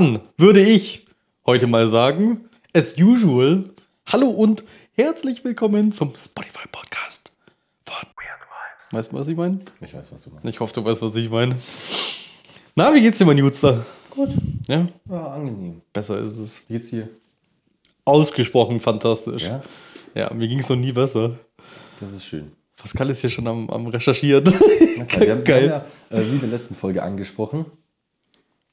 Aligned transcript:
dann 0.00 0.20
würde 0.38 0.62
ich 0.62 1.04
heute 1.44 1.66
mal 1.66 1.90
sagen, 1.90 2.48
as 2.72 2.96
usual, 2.98 3.68
hallo 4.06 4.28
und 4.30 4.64
herzlich 4.92 5.44
willkommen 5.44 5.92
zum 5.92 6.14
Spotify 6.16 6.66
Podcast 6.72 7.30
von 7.84 7.96
Weird 8.16 8.40
Vibes. 8.40 8.92
Weißt 8.92 9.12
du, 9.12 9.16
was 9.16 9.28
ich 9.28 9.36
meine? 9.36 9.60
Ich 9.82 9.92
weiß, 9.92 10.10
was 10.10 10.22
du 10.24 10.30
meinst. 10.30 10.46
Ich 10.48 10.58
hoffe, 10.58 10.72
du 10.72 10.82
weißt, 10.86 11.02
was 11.02 11.14
ich 11.16 11.28
meine. 11.28 11.54
Na, 12.76 12.94
wie 12.94 13.02
geht's 13.02 13.18
dir, 13.18 13.26
mein 13.26 13.36
Jutster? 13.36 13.84
Gut. 14.08 14.30
Ja, 14.68 14.86
Ja, 15.10 15.26
angenehm. 15.32 15.82
besser 15.92 16.18
ist 16.20 16.38
es. 16.38 16.62
Wie 16.68 16.72
geht's 16.78 16.88
dir? 16.88 17.06
Ausgesprochen 18.06 18.80
fantastisch. 18.80 19.42
Ja? 19.42 19.62
Ja, 20.14 20.32
mir 20.32 20.48
ging 20.48 20.60
es 20.60 20.68
noch 20.70 20.76
nie 20.76 20.92
besser. 20.92 21.38
Das 22.00 22.10
ist 22.14 22.24
schön. 22.24 22.52
Pascal 22.78 23.10
ist 23.10 23.20
hier 23.20 23.28
schon 23.28 23.46
am, 23.46 23.68
am 23.68 23.86
Recherchieren. 23.88 24.44
Klar, 24.44 25.20
wir 25.20 25.30
haben, 25.32 25.44
Geil. 25.44 25.64
wir 25.66 25.74
haben 25.74 25.84
ja, 26.10 26.16
äh, 26.18 26.24
wie 26.26 26.30
in 26.36 26.40
der 26.40 26.48
letzten 26.48 26.74
Folge 26.74 27.02
angesprochen, 27.02 27.66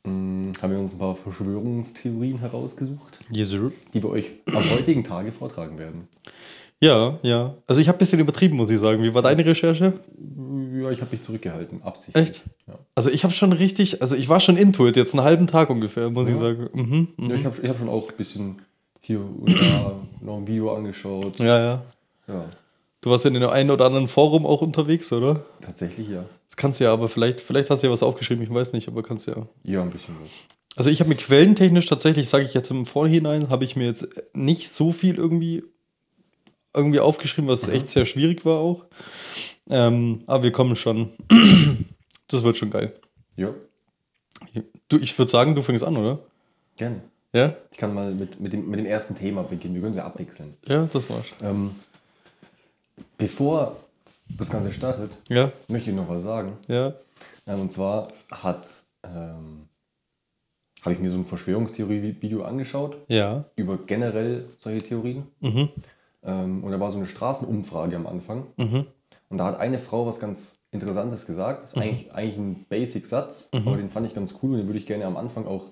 mh, 0.07 0.53
haben 0.61 0.71
wir 0.71 0.79
uns 0.79 0.93
ein 0.93 0.99
paar 0.99 1.15
Verschwörungstheorien 1.15 2.39
herausgesucht, 2.39 3.19
Jesu. 3.31 3.71
die 3.93 4.01
wir 4.01 4.09
euch 4.09 4.31
am 4.53 4.69
heutigen 4.71 5.03
Tage 5.03 5.31
vortragen 5.31 5.77
werden. 5.77 6.07
Ja, 6.79 7.17
ja. 7.23 7.55
Also 7.65 7.81
ich 7.81 7.87
habe 7.87 7.97
ein 7.97 7.99
bisschen 7.99 8.19
übertrieben, 8.19 8.55
muss 8.55 8.69
ich 8.69 8.77
sagen. 8.79 9.01
Wie 9.01 9.13
war 9.13 9.23
deine 9.23 9.43
Recherche? 9.43 9.93
Ja, 10.79 10.91
ich 10.91 11.01
habe 11.01 11.11
mich 11.11 11.21
zurückgehalten, 11.23 11.81
absichtlich. 11.81 12.23
Echt? 12.29 12.41
Ja, 12.67 12.75
Also 12.93 13.09
ich 13.09 13.23
habe 13.23 13.33
schon 13.33 13.51
richtig, 13.51 14.01
also 14.01 14.15
ich 14.15 14.29
war 14.29 14.39
schon 14.39 14.57
into 14.57 14.87
it, 14.87 14.95
jetzt 14.95 15.15
einen 15.15 15.23
halben 15.23 15.47
Tag 15.47 15.69
ungefähr, 15.71 16.09
muss 16.11 16.27
ich 16.27 16.35
Ja. 16.35 16.41
sagen. 16.41 16.69
Mhm, 16.73 17.07
mhm. 17.17 17.25
ja 17.29 17.35
ich 17.35 17.45
habe 17.45 17.55
ich 17.61 17.67
hab 17.69 17.79
schon 17.79 17.89
auch 17.89 18.09
ein 18.11 18.15
bisschen 18.15 18.61
hier 19.01 19.19
und 19.19 19.49
da 19.59 19.93
noch 20.21 20.37
ein 20.37 20.47
Video 20.47 20.73
angeschaut. 20.75 21.39
Ja, 21.39 21.59
ja. 21.59 21.81
Ja, 22.27 22.45
Du 23.01 23.09
warst 23.11 23.25
in 23.25 23.33
dem 23.35 23.43
einen 23.47 23.71
oder 23.71 23.85
anderen 23.85 24.07
Forum 24.07 24.45
auch 24.45 24.61
unterwegs, 24.61 25.11
oder? 25.13 25.45
tatsächlich 25.61 26.09
ja. 26.09 26.25
Kannst 26.57 26.79
du 26.81 26.83
ja, 26.83 26.91
aber 26.91 27.07
vielleicht, 27.07 27.39
vielleicht 27.39 27.69
hast 27.69 27.83
du 27.83 27.87
ja 27.87 27.93
was 27.93 28.03
aufgeschrieben, 28.03 28.43
ich 28.43 28.53
weiß 28.53 28.73
nicht, 28.73 28.89
aber 28.89 29.01
kannst 29.03 29.27
ja. 29.27 29.47
Ja, 29.63 29.81
ein 29.81 29.89
bisschen 29.91 30.15
was. 30.21 30.29
Also 30.75 30.89
ich 30.89 30.99
habe 30.99 31.09
mir 31.09 31.15
quellentechnisch 31.15 31.85
tatsächlich, 31.85 32.27
sage 32.27 32.43
ich 32.43 32.53
jetzt 32.53 32.69
im 32.69 32.85
Vorhinein, 32.85 33.49
habe 33.49 33.63
ich 33.63 33.75
mir 33.75 33.85
jetzt 33.85 34.07
nicht 34.33 34.69
so 34.69 34.91
viel 34.91 35.15
irgendwie, 35.15 35.63
irgendwie 36.75 36.99
aufgeschrieben, 36.99 37.49
was 37.49 37.67
echt 37.69 37.89
sehr 37.89 38.05
schwierig 38.05 38.43
war 38.45 38.59
auch. 38.59 38.85
Ähm, 39.69 40.23
aber 40.27 40.43
wir 40.43 40.51
kommen 40.51 40.75
schon. 40.75 41.11
Das 42.29 42.43
wird 42.43 42.57
schon 42.57 42.71
geil. 42.71 42.91
Ja, 43.37 43.53
Du, 44.89 44.97
ich 44.97 45.17
würde 45.17 45.31
sagen, 45.31 45.55
du 45.55 45.61
fängst 45.61 45.81
an, 45.83 45.95
oder? 45.95 46.19
gerne. 46.75 47.01
Ja? 47.31 47.55
Ich 47.71 47.77
kann 47.77 47.93
mal 47.93 48.13
mit, 48.13 48.39
mit, 48.41 48.51
dem, 48.51 48.69
mit 48.69 48.79
dem 48.79 48.85
ersten 48.85 49.15
Thema 49.15 49.43
beginnen. 49.43 49.75
Wir 49.75 49.81
können 49.81 49.93
sie 49.93 50.03
abwechseln. 50.03 50.55
Ja, 50.65 50.85
das 50.91 51.09
war's. 51.09 51.25
Ähm, 51.41 51.71
bevor 53.17 53.77
das 54.37 54.49
Ganze 54.49 54.71
startet, 54.71 55.11
Ja, 55.29 55.51
möchte 55.67 55.89
ich 55.91 55.95
noch 55.95 56.09
was 56.09 56.23
sagen. 56.23 56.53
ja. 56.67 56.93
Ähm, 57.45 57.61
und 57.61 57.71
zwar 57.71 58.11
hat, 58.29 58.67
ähm, 59.03 59.67
habe 60.81 60.93
ich 60.93 60.99
mir 60.99 61.09
so 61.09 61.17
ein 61.17 61.25
Verschwörungstheorie-Video 61.25 62.43
angeschaut 62.43 62.97
Ja. 63.07 63.45
über 63.55 63.77
generell 63.77 64.45
solche 64.59 64.85
Theorien. 64.85 65.27
Mhm. 65.39 65.69
Ähm, 66.23 66.63
und 66.63 66.71
da 66.71 66.79
war 66.79 66.91
so 66.91 66.97
eine 66.97 67.07
Straßenumfrage 67.07 67.95
am 67.95 68.05
Anfang. 68.07 68.47
Mhm. 68.57 68.85
Und 69.29 69.37
da 69.37 69.45
hat 69.45 69.59
eine 69.59 69.79
Frau 69.79 70.05
was 70.05 70.19
ganz 70.19 70.59
Interessantes 70.71 71.25
gesagt. 71.25 71.63
Das 71.63 71.73
ist 71.73 71.77
eigentlich, 71.79 72.11
eigentlich 72.13 72.37
ein 72.37 72.65
Basic-Satz, 72.69 73.49
Mhm. 73.53 73.67
aber 73.67 73.77
den 73.77 73.89
fand 73.89 74.05
ich 74.07 74.13
ganz 74.13 74.35
cool 74.43 74.51
und 74.51 74.57
den 74.57 74.67
würde 74.67 74.79
ich 74.79 74.85
gerne 74.85 75.05
am 75.05 75.17
Anfang 75.17 75.45
auch 75.47 75.65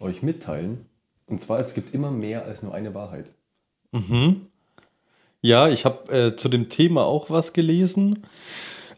euch 0.00 0.22
mitteilen. 0.22 0.86
Und 1.26 1.40
zwar, 1.40 1.58
es 1.58 1.74
gibt 1.74 1.94
immer 1.94 2.10
mehr 2.10 2.44
als 2.44 2.62
nur 2.62 2.72
eine 2.74 2.94
Wahrheit. 2.94 3.32
Mhm. 3.92 4.46
Ja, 5.42 5.68
ich 5.68 5.84
habe 5.84 6.12
äh, 6.12 6.36
zu 6.36 6.48
dem 6.48 6.68
Thema 6.68 7.04
auch 7.04 7.30
was 7.30 7.52
gelesen. 7.52 8.24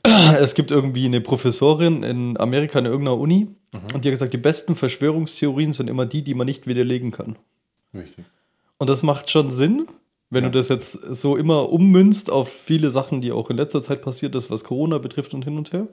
Es 0.04 0.54
gibt 0.54 0.70
irgendwie 0.70 1.04
eine 1.04 1.20
Professorin 1.20 2.02
in 2.02 2.38
Amerika 2.38 2.78
in 2.78 2.86
irgendeiner 2.86 3.18
Uni 3.18 3.48
und 3.92 4.04
die 4.04 4.08
hat 4.08 4.14
gesagt, 4.14 4.32
die 4.32 4.38
besten 4.38 4.74
Verschwörungstheorien 4.74 5.72
sind 5.72 5.88
immer 5.90 6.06
die, 6.06 6.22
die 6.22 6.34
man 6.34 6.46
nicht 6.46 6.66
widerlegen 6.66 7.10
kann. 7.10 7.36
Richtig. 7.92 8.24
Und 8.78 8.88
das 8.88 9.02
macht 9.02 9.28
schon 9.28 9.50
Sinn, 9.50 9.86
wenn 10.30 10.44
Ja. 10.44 10.50
du 10.50 10.58
das 10.58 10.68
jetzt 10.68 10.92
so 10.92 11.36
immer 11.36 11.68
ummünzt 11.70 12.30
auf 12.30 12.48
viele 12.48 12.90
Sachen, 12.90 13.20
die 13.20 13.32
auch 13.32 13.50
in 13.50 13.56
letzter 13.56 13.82
Zeit 13.82 14.00
passiert 14.02 14.34
ist, 14.34 14.50
was 14.50 14.64
Corona 14.64 14.98
betrifft 14.98 15.34
und 15.34 15.44
hin 15.44 15.58
und 15.58 15.72
her. 15.72 15.88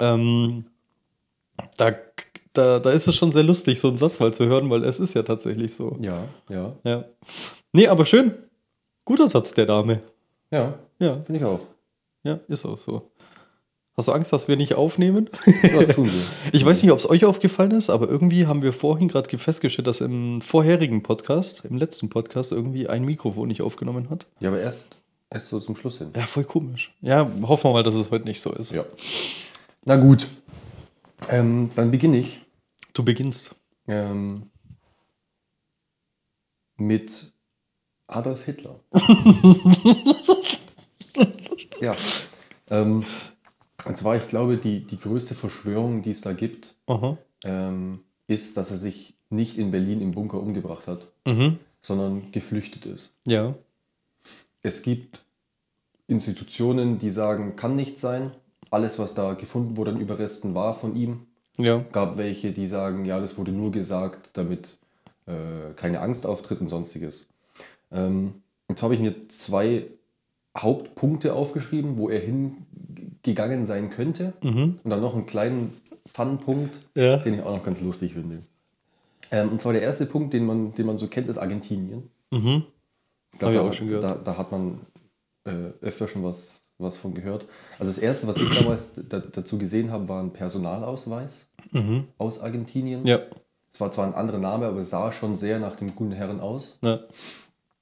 Ähm, 0.00 0.64
da, 1.76 1.92
da, 2.54 2.78
da 2.80 2.90
ist 2.90 3.06
es 3.06 3.14
schon 3.16 3.32
sehr 3.32 3.42
lustig, 3.44 3.80
so 3.80 3.88
einen 3.88 3.98
Satz 3.98 4.18
mal 4.18 4.32
zu 4.34 4.46
hören, 4.46 4.70
weil 4.70 4.84
es 4.84 4.98
ist 4.98 5.14
ja 5.14 5.22
tatsächlich 5.22 5.74
so. 5.74 5.96
Ja, 6.00 6.24
ja, 6.48 6.72
Ja. 6.84 7.04
Nee, 7.72 7.86
aber 7.88 8.06
schön. 8.06 8.32
Guter 9.08 9.26
Satz 9.28 9.54
der 9.54 9.64
Dame. 9.64 10.02
ja, 10.50 10.78
Ja, 10.98 11.22
finde 11.22 11.38
ich 11.40 11.44
auch. 11.46 11.60
ja, 12.24 12.40
ist 12.48 12.66
auch 12.66 12.76
so. 12.76 13.10
Hast 13.96 14.06
du 14.06 14.12
Angst, 14.12 14.34
dass 14.34 14.48
wir 14.48 14.56
nicht 14.58 14.74
aufnehmen? 14.74 15.30
Ja, 15.62 15.82
tun 15.86 16.06
wir. 16.12 16.22
Ich 16.52 16.62
weiß 16.62 16.82
nicht, 16.82 16.92
ob 16.92 16.98
es 16.98 17.08
euch 17.08 17.24
aufgefallen 17.24 17.70
ist, 17.70 17.88
aber 17.88 18.06
irgendwie 18.06 18.46
haben 18.46 18.60
wir 18.60 18.74
vorhin 18.74 19.08
gerade 19.08 19.38
festgestellt, 19.38 19.86
dass 19.88 20.02
im 20.02 20.42
vorherigen 20.42 21.02
Podcast, 21.02 21.64
im 21.64 21.78
letzten 21.78 22.10
Podcast, 22.10 22.52
irgendwie 22.52 22.86
ein 22.86 23.02
Mikrofon 23.02 23.48
nicht 23.48 23.62
aufgenommen 23.62 24.10
hat. 24.10 24.26
Ja, 24.40 24.50
aber 24.50 24.60
erst, 24.60 24.98
erst 25.30 25.48
so 25.48 25.58
zum 25.58 25.74
Schluss 25.74 25.96
hin. 25.98 26.10
Ja, 26.14 26.26
voll 26.26 26.44
komisch. 26.44 26.94
Ja, 27.00 27.28
hoffen 27.42 27.64
wir 27.64 27.72
mal, 27.72 27.82
dass 27.82 27.94
es 27.94 28.10
heute 28.10 28.26
nicht 28.26 28.42
so 28.42 28.52
ist. 28.52 28.72
Ja. 28.72 28.84
Na 29.86 29.96
gut. 29.96 30.28
Ähm, 31.30 31.70
dann 31.74 31.90
beginne 31.90 32.18
ich 32.18 32.40
Du 32.92 33.02
beginnst. 33.04 33.54
ähm, 33.86 34.50
mit 36.76 37.32
Adolf 38.08 38.44
Hitler. 38.44 38.80
ja. 41.80 41.94
Ähm, 42.70 43.04
und 43.84 43.96
zwar, 43.96 44.16
ich 44.16 44.26
glaube, 44.28 44.56
die, 44.58 44.84
die 44.86 44.98
größte 44.98 45.34
Verschwörung, 45.34 46.02
die 46.02 46.10
es 46.10 46.20
da 46.20 46.32
gibt, 46.32 46.74
ähm, 47.44 48.00
ist, 48.26 48.56
dass 48.56 48.70
er 48.70 48.78
sich 48.78 49.14
nicht 49.30 49.56
in 49.58 49.70
Berlin 49.70 50.00
im 50.00 50.12
Bunker 50.12 50.40
umgebracht 50.40 50.86
hat, 50.86 51.06
Mhm. 51.26 51.58
sondern 51.80 52.32
geflüchtet 52.32 52.86
ist. 52.86 53.12
Ja. 53.26 53.54
Es 54.62 54.82
gibt 54.82 55.20
Institutionen, 56.06 56.98
die 56.98 57.10
sagen, 57.10 57.54
kann 57.56 57.76
nicht 57.76 57.98
sein. 57.98 58.32
Alles, 58.70 58.98
was 58.98 59.14
da 59.14 59.34
gefunden 59.34 59.76
wurde 59.76 59.92
an 59.92 60.00
Überresten, 60.00 60.54
war 60.54 60.74
von 60.74 60.96
ihm. 60.96 61.26
Ja. 61.60 61.84
gab 61.90 62.16
welche, 62.18 62.52
die 62.52 62.68
sagen, 62.68 63.04
ja, 63.04 63.18
das 63.20 63.36
wurde 63.36 63.50
nur 63.50 63.72
gesagt, 63.72 64.30
damit 64.34 64.78
äh, 65.26 65.72
keine 65.74 66.00
Angst 66.00 66.24
auftritt 66.24 66.60
und 66.60 66.68
sonstiges. 66.68 67.26
Ähm, 67.90 68.34
jetzt 68.68 68.82
habe 68.82 68.94
ich 68.94 69.00
mir 69.00 69.28
zwei 69.28 69.84
Hauptpunkte 70.56 71.34
aufgeschrieben, 71.34 71.98
wo 71.98 72.08
er 72.08 72.20
hingegangen 72.20 73.66
sein 73.66 73.90
könnte. 73.90 74.32
Mhm. 74.42 74.80
Und 74.82 74.90
dann 74.90 75.00
noch 75.00 75.14
einen 75.14 75.26
kleinen 75.26 75.76
Fun-Punkt, 76.06 76.74
Ja. 76.94 77.18
den 77.18 77.34
ich 77.34 77.42
auch 77.42 77.56
noch 77.56 77.62
ganz 77.64 77.80
lustig 77.80 78.14
finde. 78.14 78.42
Ähm, 79.30 79.50
und 79.50 79.60
zwar 79.60 79.72
der 79.72 79.82
erste 79.82 80.06
Punkt, 80.06 80.32
den 80.32 80.46
man, 80.46 80.72
den 80.74 80.86
man 80.86 80.98
so 80.98 81.06
kennt, 81.08 81.28
ist 81.28 81.38
Argentinien. 81.38 82.10
Mhm. 82.30 82.64
Ich 83.32 83.38
glaube, 83.38 83.70
ich 83.72 83.90
da, 83.90 83.98
da, 84.00 84.14
da 84.14 84.36
hat 84.38 84.50
man 84.52 84.80
äh, 85.44 85.70
öfter 85.82 86.08
schon 86.08 86.24
was, 86.24 86.62
was 86.78 86.96
von 86.96 87.12
gehört. 87.14 87.46
Also 87.78 87.92
das 87.92 87.98
erste, 87.98 88.26
was 88.26 88.38
ich 88.38 88.48
damals 88.58 88.92
da, 89.08 89.18
dazu 89.20 89.58
gesehen 89.58 89.90
habe, 89.90 90.08
war 90.08 90.22
ein 90.22 90.32
Personalausweis 90.32 91.46
Mhm. 91.72 92.04
aus 92.16 92.40
Argentinien. 92.40 93.06
Ja. 93.06 93.20
Es 93.70 93.80
war 93.82 93.92
zwar 93.92 94.06
ein 94.06 94.14
anderer 94.14 94.38
Name, 94.38 94.66
aber 94.66 94.80
es 94.80 94.88
sah 94.90 95.12
schon 95.12 95.36
sehr 95.36 95.58
nach 95.58 95.76
dem 95.76 95.94
guten 95.94 96.12
Herren 96.12 96.40
aus. 96.40 96.78
ja. 96.82 97.00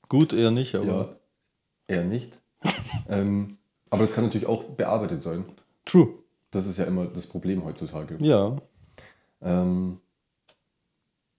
Gut, 0.09 0.33
eher 0.33 0.51
nicht, 0.51 0.75
aber 0.75 0.87
Ja, 0.87 1.17
eher 1.97 2.05
nicht. 2.05 2.39
ähm, 3.09 3.59
aber 3.91 4.03
das 4.03 4.13
kann 4.13 4.25
natürlich 4.25 4.47
auch 4.47 4.65
bearbeitet 4.65 5.23
sein. 5.23 5.45
true. 5.85 6.09
Das 6.51 6.67
ist 6.67 6.79
ja 6.79 6.85
immer 6.85 7.07
das 7.07 7.27
Problem 7.27 7.65
heutzutage. 7.65 8.17
Ja. 8.21 8.57
Ähm, 9.43 10.01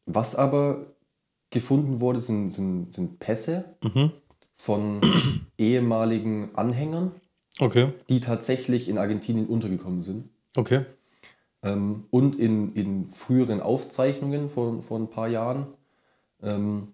was 0.06 0.36
aber 0.36 0.88
gefunden 1.50 2.00
wurde, 2.02 2.20
sind, 2.20 2.50
sind, 2.50 2.94
sind 2.94 3.20
Pässe 3.20 3.76
Mhm. 3.84 4.12
von 4.56 5.02
ehemaligen 5.58 6.56
Anhängern, 6.56 7.12
Okay. 7.60 7.94
die 8.10 8.20
tatsächlich 8.20 8.90
in 8.90 8.98
Argentinien 8.98 9.48
untergekommen 9.48 10.04
sind. 10.04 10.30
Okay. 10.56 10.86
Ähm, 11.64 12.06
und 12.12 12.36
in, 12.38 12.74
in 12.74 13.10
früheren 13.10 13.62
Aufzeichnungen 13.62 14.50
vor, 14.50 14.82
vor 14.82 15.00
ein 15.00 15.10
paar 15.10 15.28
Jahren 15.28 15.68
ähm, 16.44 16.90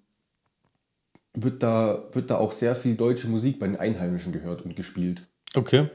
wird, 1.34 1.64
da, 1.64 2.04
wird 2.12 2.30
da 2.30 2.38
auch 2.38 2.52
sehr 2.52 2.76
viel 2.76 2.96
deutsche 2.96 3.28
Musik 3.28 3.60
bei 3.60 3.68
den 3.68 3.76
Einheimischen 3.78 4.32
gehört 4.34 4.62
und 4.64 4.76
gespielt. 4.76 5.24
Okay. 5.56 5.90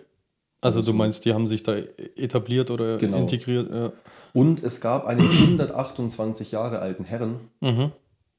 Also 0.61 0.81
du 0.81 0.87
Also- 0.87 0.93
meinst, 0.95 1.25
die 1.25 1.33
haben 1.35 1.47
sich 1.49 1.63
da 1.63 1.77
etabliert 2.17 2.71
oder 2.71 2.99
Genau. 2.99 3.19
integriert? 3.19 3.71
Ja. 3.71 3.93
Und 4.33 4.63
es 4.63 4.81
gab 4.81 5.07
einen 5.07 5.21
128 5.31 6.51
Jahre 6.53 6.81
alten 6.81 7.05
Herren, 7.05 7.39
Mhm. 7.61 7.93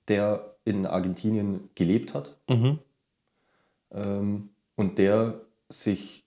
der 0.10 0.56
in 0.66 0.86
Argentinien 0.86 1.69
gelebt 1.75 2.13
hat 2.13 2.36
Mhm. 2.50 2.80
ähm, 3.92 4.50
und 4.75 4.98
der 4.98 5.36
sich 5.69 6.24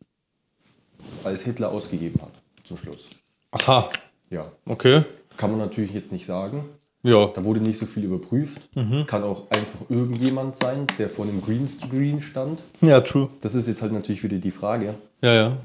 als 1.25 1.43
Hitler 1.43 1.71
ausgegeben 1.71 2.21
hat 2.23 2.33
zum 2.65 2.77
Schluss. 2.77 3.09
Aha. 3.51 3.91
Ja, 4.31 4.51
Okay. 4.65 5.05
kann 5.37 5.51
man 5.51 5.59
natürlich 5.61 5.93
jetzt 5.93 6.13
nicht 6.13 6.27
sagen. 6.27 6.65
Ja. 7.05 7.27
Da 7.27 7.45
wurde 7.45 7.61
nicht 7.61 7.79
so 7.79 7.87
viel 7.87 8.05
überprüft. 8.05 8.61
Mhm. 8.77 9.07
Kann 9.07 9.25
auch 9.25 9.51
einfach 9.51 9.81
irgendjemand 9.89 10.57
sein, 10.57 10.87
der 10.99 11.09
vor 11.09 11.25
einem 11.25 11.43
Greenscreen 11.43 12.21
stand. 12.21 12.63
Ja, 12.81 13.01
true. 13.01 13.29
Das 13.41 13.55
ist 13.57 13.67
jetzt 13.67 13.83
halt 13.83 13.93
natürlich 13.93 14.23
wieder 14.23 14.39
die 14.39 14.51
Frage. 14.53 14.95
Ja, 15.21 15.35
ja. 15.35 15.57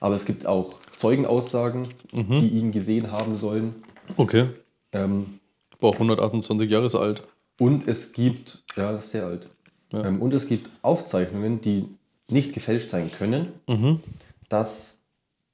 Aber 0.00 0.14
es 0.16 0.24
gibt 0.26 0.46
auch 0.46 0.74
Zeugenaussagen, 0.98 1.88
Mhm. 2.12 2.40
die 2.40 2.48
ihn 2.48 2.72
gesehen 2.72 3.10
haben 3.10 3.36
sollen. 3.36 3.74
Okay. 4.16 4.48
Ähm, 4.92 5.40
Boah, 5.80 5.92
128 5.94 6.70
Jahre 6.70 6.88
alt. 6.98 7.22
Und 7.58 7.88
es 7.88 8.12
gibt, 8.12 8.62
ja, 8.76 8.92
das 8.92 9.04
ist 9.06 9.10
sehr 9.12 9.24
alt. 9.26 9.46
Ja. 9.92 10.04
Ähm, 10.04 10.20
und 10.22 10.32
es 10.34 10.46
gibt 10.46 10.70
Aufzeichnungen, 10.82 11.60
die 11.60 11.86
nicht 12.28 12.52
gefälscht 12.52 12.90
sein 12.90 13.10
können, 13.12 13.48
Mhm. 13.68 14.00
dass 14.48 14.98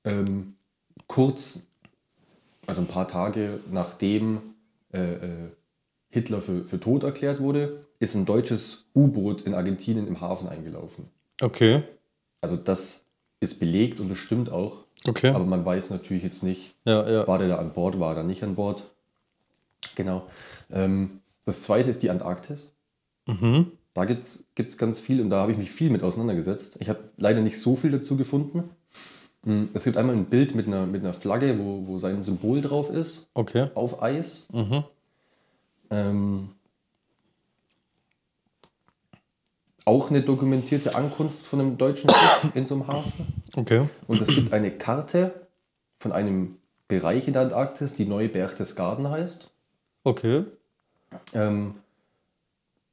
ähm, 0.05 0.55
kurz, 1.07 1.67
also 2.67 2.81
ein 2.81 2.87
paar 2.87 3.07
Tage 3.09 3.61
nachdem 3.71 4.41
äh, 4.93 5.15
äh, 5.15 5.51
Hitler 6.09 6.43
für, 6.43 6.65
für 6.65 6.81
tot 6.81 7.03
erklärt 7.03 7.41
wurde, 7.41 7.87
ist 7.99 8.15
ein 8.15 8.27
deutsches 8.27 8.87
U-Boot 8.95 9.43
in 9.43 9.55
Argentinien 9.55 10.07
im 10.07 10.21
Hafen 10.21 10.49
eingelaufen. 10.49 11.09
Okay. 11.41 11.83
Also 12.41 12.57
das 12.57 13.05
ist 13.41 13.61
belegt 13.61 14.01
und 14.01 14.09
das 14.09 14.19
stimmt 14.19 14.51
auch. 14.51 14.85
Okay. 15.07 15.31
Aber 15.31 15.45
man 15.45 15.65
weiß 15.65 15.91
natürlich 15.91 16.23
jetzt 16.23 16.43
nicht, 16.43 16.75
ja, 16.85 17.09
ja. 17.09 17.27
war 17.27 17.39
der 17.39 17.49
da 17.49 17.57
an 17.57 17.73
Bord, 17.73 18.01
war 18.01 18.13
er 18.13 18.17
da 18.17 18.23
nicht 18.23 18.43
an 18.43 18.55
Bord. 18.55 18.85
Genau. 19.95 20.27
Ähm, 20.71 21.21
das 21.45 21.63
zweite 21.63 21.89
ist 21.89 22.03
die 22.03 22.11
Antarktis. 22.11 22.75
Mhm. 23.27 23.73
Da 23.95 24.05
gibt 24.05 24.25
es 24.25 24.79
ganz 24.79 24.99
viel 24.99 25.21
und 25.21 25.31
da 25.31 25.41
habe 25.41 25.53
ich 25.53 25.59
mich 25.59 25.71
viel 25.71 25.91
mit 25.91 26.03
auseinandergesetzt. 26.03 26.77
Ich 26.81 26.89
habe 26.89 27.01
leider 27.17 27.41
nicht 27.41 27.59
so 27.59 27.77
viel 27.77 27.91
dazu 27.91 28.17
gefunden. 28.17 28.71
Es 29.73 29.85
gibt 29.85 29.97
einmal 29.97 30.17
ein 30.17 30.27
Bild 30.27 30.55
mit 30.55 30.67
einer, 30.67 30.85
mit 30.87 31.03
einer 31.03 31.15
Flagge, 31.15 31.59
wo, 31.59 31.87
wo 31.87 31.99
sein 31.99 32.23
Symbol 32.23 32.61
drauf 32.61 32.91
ist, 32.91 33.27
Okay. 33.33 33.69
auf 33.75 34.03
Eis. 34.03 34.47
Mhm. 34.53 34.85
Ähm, 35.91 36.49
auch 39.87 40.11
eine 40.11 40.23
dokumentierte 40.23 40.95
Ankunft 40.95 41.47
von 41.47 41.61
einem 41.61 41.79
deutschen 41.79 42.11
Schiff 42.11 42.51
in 42.55 42.67
so 42.67 42.75
einem 42.75 42.87
Hafen. 42.89 43.43
Okay. 43.57 43.89
Und 44.07 44.21
es 44.21 44.29
gibt 44.29 44.53
eine 44.53 44.71
Karte 44.71 45.33
von 45.97 46.13
einem 46.13 46.57
Bereich 46.87 47.27
in 47.27 47.33
der 47.33 47.43
Antarktis, 47.43 47.95
die 47.95 48.05
neue 48.05 48.29
Berchtesgaden 48.29 49.09
heißt. 49.09 49.49
Okay. 50.05 50.45
Ähm, 51.33 51.77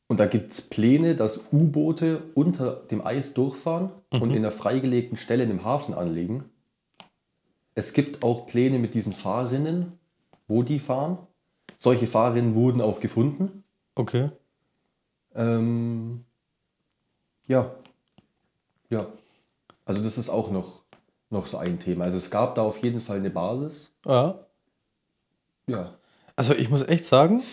und 0.07 0.19
da 0.19 0.25
gibt 0.25 0.51
es 0.51 0.61
Pläne, 0.61 1.15
dass 1.15 1.51
U-Boote 1.51 2.23
unter 2.33 2.77
dem 2.91 3.05
Eis 3.05 3.33
durchfahren 3.33 3.91
und 4.11 4.31
in 4.31 4.37
einer 4.37 4.51
freigelegten 4.51 5.17
Stelle 5.17 5.43
in 5.43 5.49
dem 5.49 5.65
Hafen 5.65 5.93
anlegen. 5.93 6.45
Es 7.75 7.93
gibt 7.93 8.23
auch 8.23 8.47
Pläne 8.47 8.79
mit 8.79 8.93
diesen 8.93 9.13
Fahrrinnen, 9.13 9.99
wo 10.47 10.63
die 10.63 10.79
fahren. 10.79 11.17
Solche 11.77 12.07
Fahrrinnen 12.07 12.55
wurden 12.55 12.81
auch 12.81 13.01
gefunden. 13.01 13.63
Okay. 13.95 14.29
Ähm, 15.35 16.23
ja. 17.47 17.69
Ja. 18.89 19.07
Also 19.85 20.01
das 20.01 20.17
ist 20.17 20.29
auch 20.29 20.51
noch, 20.51 20.83
noch 21.29 21.45
so 21.47 21.57
ein 21.57 21.79
Thema. 21.79 22.05
Also 22.05 22.17
es 22.17 22.31
gab 22.31 22.55
da 22.55 22.61
auf 22.63 22.77
jeden 22.77 23.01
Fall 23.01 23.17
eine 23.17 23.29
Basis. 23.29 23.91
Ja. 24.05 24.39
Ja. 25.67 25.93
Also 26.35 26.53
ich 26.53 26.69
muss 26.69 26.87
echt 26.87 27.05
sagen, 27.05 27.43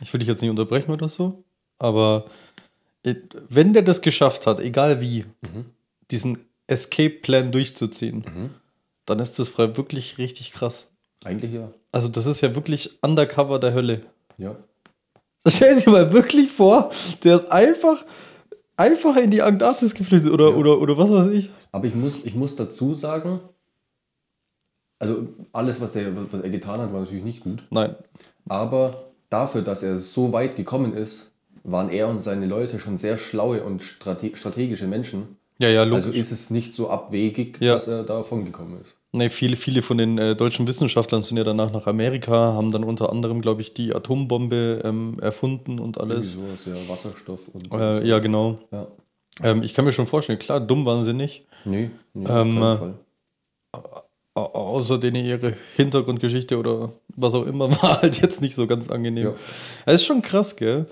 ich 0.00 0.12
will 0.12 0.20
dich 0.20 0.28
jetzt 0.28 0.40
nicht 0.40 0.50
unterbrechen 0.50 0.90
oder 0.90 1.08
so, 1.08 1.44
aber 1.82 2.26
äh, 3.02 3.14
wenn 3.48 3.72
der 3.72 3.82
das 3.82 4.00
geschafft 4.00 4.46
hat, 4.46 4.60
egal 4.60 5.00
wie, 5.00 5.24
Mhm. 5.42 5.66
diesen 6.10 6.38
Escape-Plan 6.68 7.50
durchzuziehen, 7.52 8.50
dann 9.06 9.18
ist 9.18 9.38
das 9.38 9.56
wirklich 9.58 10.18
richtig 10.18 10.52
krass. 10.52 10.88
Eigentlich 11.24 11.52
ja. 11.52 11.70
Also 11.90 12.08
das 12.08 12.26
ist 12.26 12.40
ja 12.40 12.54
wirklich 12.54 12.98
Undercover 13.02 13.58
der 13.58 13.74
Hölle. 13.74 14.02
Ja. 14.38 14.56
Stell 15.46 15.80
dir 15.80 15.90
mal 15.90 16.12
wirklich 16.12 16.50
vor, 16.52 16.90
der 17.24 17.42
ist 17.42 17.50
einfach, 17.52 18.04
einfach 18.76 19.16
in 19.16 19.30
die 19.32 19.42
Antarktis 19.42 19.94
geflüchtet 19.94 20.32
oder, 20.32 20.50
Ja. 20.50 20.54
oder, 20.56 20.80
oder 20.80 20.96
was 20.96 21.10
weiß 21.10 21.32
ich. 21.32 21.50
Aber 21.72 21.86
ich 21.86 21.94
muss, 21.94 22.20
ich 22.24 22.34
muss 22.34 22.54
dazu 22.56 22.94
sagen, 22.94 23.40
also 25.00 25.26
alles, 25.52 25.80
was, 25.80 25.92
der, 25.92 26.14
was 26.32 26.40
er 26.40 26.50
getan 26.50 26.80
hat, 26.80 26.92
war 26.92 27.00
natürlich 27.00 27.24
nicht 27.24 27.40
gut. 27.40 27.64
Nein. 27.70 27.96
Aber 28.48 29.10
dafür, 29.30 29.62
dass 29.62 29.82
er 29.82 29.98
so 29.98 30.32
weit 30.32 30.54
gekommen 30.54 30.92
ist, 30.94 31.31
waren 31.64 31.90
er 31.90 32.08
und 32.08 32.18
seine 32.18 32.46
Leute 32.46 32.78
schon 32.78 32.96
sehr 32.96 33.16
schlaue 33.18 33.62
und 33.64 33.82
strate 33.82 34.34
strategische 34.36 34.86
Menschen. 34.86 35.36
Ja, 35.58 35.68
ja, 35.68 35.84
logisch. 35.84 36.06
Also 36.06 36.18
ist 36.18 36.32
es 36.32 36.50
nicht 36.50 36.74
so 36.74 36.88
abwegig, 36.90 37.58
Ja. 37.60 37.74
dass 37.74 37.86
er 37.88 38.02
davon 38.04 38.44
gekommen 38.44 38.80
ist. 38.82 38.96
Nee, 39.14 39.28
viele, 39.28 39.56
viele 39.56 39.82
von 39.82 39.98
den 39.98 40.16
äh, 40.16 40.34
deutschen 40.34 40.66
Wissenschaftlern 40.66 41.20
sind 41.20 41.36
ja 41.36 41.44
danach 41.44 41.70
nach 41.70 41.86
Amerika, 41.86 42.54
haben 42.54 42.70
dann 42.72 42.82
unter 42.82 43.10
anderem, 43.12 43.42
glaube 43.42 43.60
ich, 43.60 43.74
die 43.74 43.94
Atombombe 43.94 44.80
ähm, 44.84 45.18
erfunden 45.20 45.78
und 45.78 46.00
alles. 46.00 46.34
Irgendwie 46.34 46.56
sowas, 46.64 46.78
ja, 46.82 46.88
Wasserstoff 46.92 47.48
und 47.48 47.72
Äh, 47.74 47.96
so. 47.98 48.04
ja, 48.04 48.18
genau. 48.20 48.58
ja. 48.72 48.86
Ähm, 49.42 49.62
ich 49.62 49.74
kann 49.74 49.84
mir 49.84 49.92
schon 49.92 50.06
vorstellen, 50.06 50.38
klar, 50.38 50.60
dumm 50.60 50.86
waren 50.86 51.04
sie 51.04 51.12
nicht. 51.12 51.44
Nee, 51.66 51.90
nee 52.14 52.24
Ähm, 52.28 52.58
auf 52.62 52.78
keinen 52.78 52.78
Fall. 52.78 52.94
Au- 53.72 54.02
Außer 54.34 54.96
denen 54.98 55.26
ihre 55.26 55.54
Hintergrundgeschichte 55.76 56.58
oder 56.58 56.92
was 57.14 57.34
auch 57.34 57.44
immer 57.46 57.70
war 57.82 58.00
halt 58.00 58.20
jetzt 58.22 58.40
nicht 58.40 58.54
so 58.54 58.66
ganz 58.66 58.90
angenehm. 58.90 59.26
Ja. 59.26 59.34
Das 59.84 59.96
ist 59.96 60.04
schon 60.06 60.22
krass, 60.22 60.56
gell? 60.56 60.86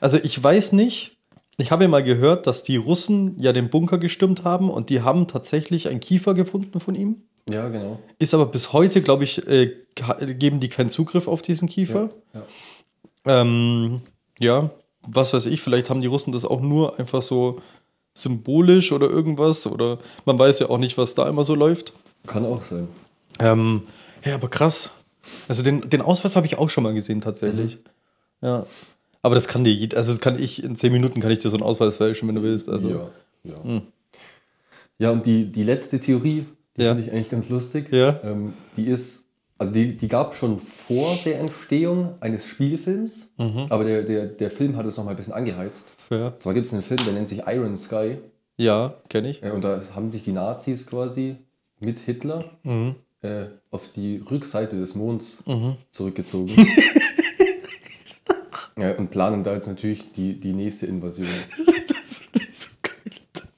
Also 0.00 0.18
ich 0.22 0.42
weiß 0.42 0.72
nicht, 0.72 1.16
ich 1.56 1.72
habe 1.72 1.84
ja 1.84 1.88
mal 1.88 2.04
gehört, 2.04 2.46
dass 2.46 2.62
die 2.62 2.76
Russen 2.76 3.38
ja 3.38 3.52
den 3.52 3.68
Bunker 3.68 3.98
gestürmt 3.98 4.44
haben 4.44 4.70
und 4.70 4.90
die 4.90 5.02
haben 5.02 5.26
tatsächlich 5.26 5.88
einen 5.88 6.00
Kiefer 6.00 6.34
gefunden 6.34 6.78
von 6.80 6.94
ihm. 6.94 7.22
Ja, 7.48 7.68
genau. 7.68 7.98
Ist 8.18 8.34
aber 8.34 8.46
bis 8.46 8.72
heute, 8.72 9.02
glaube 9.02 9.24
ich, 9.24 9.46
äh, 9.48 9.74
geben 9.94 10.60
die 10.60 10.68
keinen 10.68 10.90
Zugriff 10.90 11.26
auf 11.26 11.42
diesen 11.42 11.68
Kiefer. 11.68 12.10
Ja. 12.34 13.40
Ähm, 13.40 14.02
ja, 14.38 14.70
was 15.06 15.32
weiß 15.32 15.46
ich, 15.46 15.60
vielleicht 15.60 15.90
haben 15.90 16.00
die 16.00 16.06
Russen 16.06 16.32
das 16.32 16.44
auch 16.44 16.60
nur 16.60 16.98
einfach 16.98 17.22
so 17.22 17.60
symbolisch 18.14 18.92
oder 18.92 19.08
irgendwas 19.08 19.66
oder 19.66 19.98
man 20.24 20.38
weiß 20.38 20.60
ja 20.60 20.70
auch 20.70 20.78
nicht, 20.78 20.98
was 20.98 21.14
da 21.14 21.28
immer 21.28 21.44
so 21.44 21.54
läuft. 21.54 21.92
Kann 22.26 22.44
auch 22.44 22.62
sein. 22.62 22.88
Ähm, 23.38 23.82
ja, 24.24 24.34
aber 24.34 24.48
krass. 24.48 24.90
Also 25.48 25.62
den, 25.62 25.88
den 25.88 26.02
Ausweis 26.02 26.36
habe 26.36 26.46
ich 26.46 26.58
auch 26.58 26.70
schon 26.70 26.84
mal 26.84 26.94
gesehen 26.94 27.20
tatsächlich. 27.20 27.78
Ja. 28.40 28.66
Aber 29.28 29.34
das 29.34 29.46
kann 29.46 29.62
dir, 29.62 29.90
also 29.94 30.10
das 30.12 30.22
kann 30.22 30.38
ich, 30.42 30.64
in 30.64 30.74
zehn 30.74 30.90
Minuten 30.90 31.20
kann 31.20 31.30
ich 31.30 31.38
dir 31.38 31.50
so 31.50 31.58
einen 31.58 31.62
Ausweis 31.64 31.96
fälschen, 31.96 32.26
wenn 32.28 32.34
du 32.36 32.42
willst. 32.42 32.70
Also, 32.70 32.88
ja, 32.88 33.10
ja. 33.44 33.82
ja, 34.98 35.10
und 35.10 35.26
die, 35.26 35.52
die 35.52 35.64
letzte 35.64 36.00
Theorie, 36.00 36.46
die 36.78 36.82
Ja. 36.82 36.94
finde 36.94 37.04
ich 37.06 37.12
eigentlich 37.12 37.28
ganz 37.28 37.50
lustig. 37.50 37.92
Ja. 37.92 38.18
Ähm, 38.24 38.54
die 38.78 38.86
ist, 38.86 39.26
also 39.58 39.70
die, 39.74 39.98
die 39.98 40.08
gab 40.08 40.34
schon 40.34 40.58
vor 40.58 41.18
der 41.26 41.40
Entstehung 41.40 42.14
eines 42.20 42.46
Spielfilms, 42.46 43.28
Mhm. 43.36 43.66
aber 43.68 43.84
der, 43.84 44.02
der, 44.02 44.24
der 44.28 44.50
Film 44.50 44.76
hat 44.78 44.86
es 44.86 44.96
nochmal 44.96 45.12
ein 45.12 45.18
bisschen 45.18 45.34
angeheizt. 45.34 45.88
ja, 46.08 46.28
Und 46.28 46.42
zwar 46.42 46.54
gibt 46.54 46.68
es 46.68 46.72
einen 46.72 46.82
Film, 46.82 47.00
der 47.04 47.12
nennt 47.12 47.28
sich 47.28 47.42
Iron 47.46 47.76
Sky. 47.76 48.16
ja 48.56 48.94
kenne 49.10 49.28
ich. 49.28 49.42
Äh, 49.42 49.50
und 49.50 49.62
da 49.62 49.82
haben 49.94 50.10
sich 50.10 50.22
die 50.24 50.32
Nazis 50.32 50.86
quasi 50.86 51.36
mit 51.80 51.98
Hitler 51.98 52.46
Mhm. 52.62 52.94
äh, 53.20 53.44
auf 53.70 53.88
die 53.94 54.22
Rückseite 54.30 54.76
des 54.80 54.94
Monds 54.94 55.44
zurückgezogen. 55.90 56.54
ja, 58.78 58.94
und 58.96 59.10
planen 59.10 59.42
da 59.44 59.54
jetzt 59.54 59.66
natürlich 59.66 60.12
die, 60.12 60.38
die 60.38 60.52
nächste 60.52 60.86
Invasion. 60.86 61.28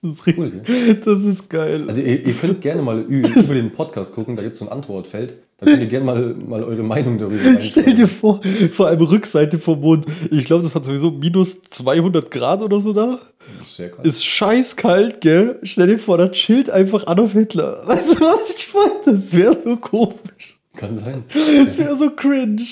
Cool, 0.02 0.50
gell? 0.64 0.94
Das 0.94 1.22
ist 1.22 1.50
geil. 1.50 1.84
Also 1.86 2.00
ihr, 2.00 2.24
ihr 2.26 2.32
könnt 2.32 2.62
gerne 2.62 2.80
mal 2.80 3.00
über 3.08 3.54
den 3.54 3.70
Podcast 3.70 4.14
gucken, 4.14 4.34
da 4.34 4.42
gibt 4.42 4.54
es 4.54 4.60
so 4.60 4.64
ein 4.64 4.72
Antwortfeld. 4.72 5.34
Da 5.58 5.66
könnt 5.66 5.82
ihr 5.82 5.88
gerne 5.88 6.06
mal, 6.06 6.34
mal 6.34 6.64
eure 6.64 6.82
Meinung 6.82 7.18
darüber 7.18 7.36
Stell 7.60 7.84
reinschreiben. 7.84 7.96
dir 7.96 8.08
vor, 8.08 8.40
vor 8.72 8.86
allem 8.86 9.02
Rückseite 9.02 9.58
vom 9.58 9.80
Mond. 9.80 10.06
Ich 10.30 10.44
glaube, 10.44 10.62
das 10.62 10.74
hat 10.74 10.86
sowieso 10.86 11.10
minus 11.10 11.60
200 11.68 12.30
Grad 12.30 12.62
oder 12.62 12.80
so 12.80 12.94
da. 12.94 13.20
Das 13.58 13.68
ist 13.68 13.76
sehr 13.76 13.90
kalt. 13.90 14.06
Ist 14.06 14.24
scheiß 14.24 14.76
kalt, 14.76 15.20
gell? 15.20 15.58
Stell 15.64 15.88
dir 15.88 15.98
vor, 15.98 16.16
da 16.16 16.30
chillt 16.30 16.70
einfach 16.70 17.06
Adolf 17.06 17.32
Hitler. 17.32 17.82
Weißt 17.86 18.18
du, 18.18 18.24
was 18.24 18.54
ich 18.56 18.72
meine? 18.72 19.18
Das 19.20 19.36
wäre 19.36 19.58
so 19.62 19.76
komisch. 19.76 20.59
Kann 20.80 20.98
sein. 20.98 21.24
Das 21.28 21.76
wäre 21.76 21.98
so 21.98 22.08
cringe. 22.08 22.64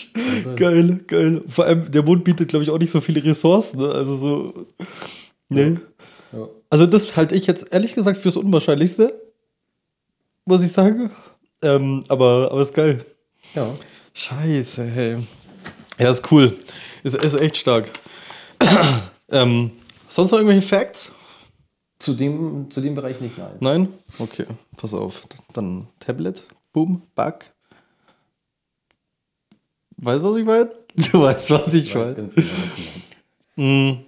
Geil, 0.56 1.00
geil. 1.06 1.42
Vor 1.46 1.66
allem, 1.66 1.90
der 1.90 2.02
Mond 2.02 2.24
bietet, 2.24 2.48
glaube 2.48 2.62
ich, 2.62 2.70
auch 2.70 2.78
nicht 2.78 2.90
so 2.90 3.02
viele 3.02 3.22
Ressourcen. 3.22 3.80
Ne? 3.80 3.90
Also 3.90 4.16
so. 4.16 4.66
Nee. 5.50 5.76
Ja. 6.32 6.48
Also, 6.70 6.86
das 6.86 7.16
halte 7.16 7.34
ich 7.34 7.46
jetzt 7.46 7.70
ehrlich 7.70 7.94
gesagt 7.94 8.16
fürs 8.16 8.36
Unwahrscheinlichste. 8.38 9.12
Muss 10.46 10.62
ich 10.62 10.72
sagen. 10.72 11.10
Ähm, 11.60 12.02
aber, 12.08 12.48
aber 12.50 12.62
ist 12.62 12.72
geil. 12.72 13.04
ja. 13.54 13.74
Scheiße, 14.14 14.84
hey. 14.84 15.18
Ja, 15.98 16.10
ist 16.10 16.32
cool. 16.32 16.56
Ist, 17.02 17.14
ist 17.14 17.34
echt 17.34 17.58
stark. 17.58 17.90
ähm, 19.28 19.72
sonst 20.08 20.30
noch 20.30 20.38
irgendwelche 20.38 20.66
Facts? 20.66 21.12
Zu, 21.98 22.14
dem, 22.14 22.70
zu 22.70 22.80
dem 22.80 22.94
Bereich 22.94 23.20
nicht, 23.20 23.36
nein. 23.36 23.56
Nein? 23.60 23.88
Okay, 24.18 24.46
pass 24.78 24.94
auf. 24.94 25.20
Dann 25.52 25.88
Tablet, 26.00 26.44
Boom, 26.72 27.02
Back. 27.14 27.52
Weißt 29.98 30.22
du, 30.22 30.30
was 30.30 30.36
ich 30.36 30.44
meine? 30.44 30.70
Du 31.12 31.22
weißt, 31.22 31.50
was 31.50 31.74
ich 31.74 31.88
Ich 31.88 31.94
weiß 31.94 32.16
meine. 32.16 32.28
ganz 32.28 32.34
genau, 32.34 32.48
was 32.48 32.74
du 32.74 32.82
meinst. 32.82 33.16
Mm. 33.56 34.04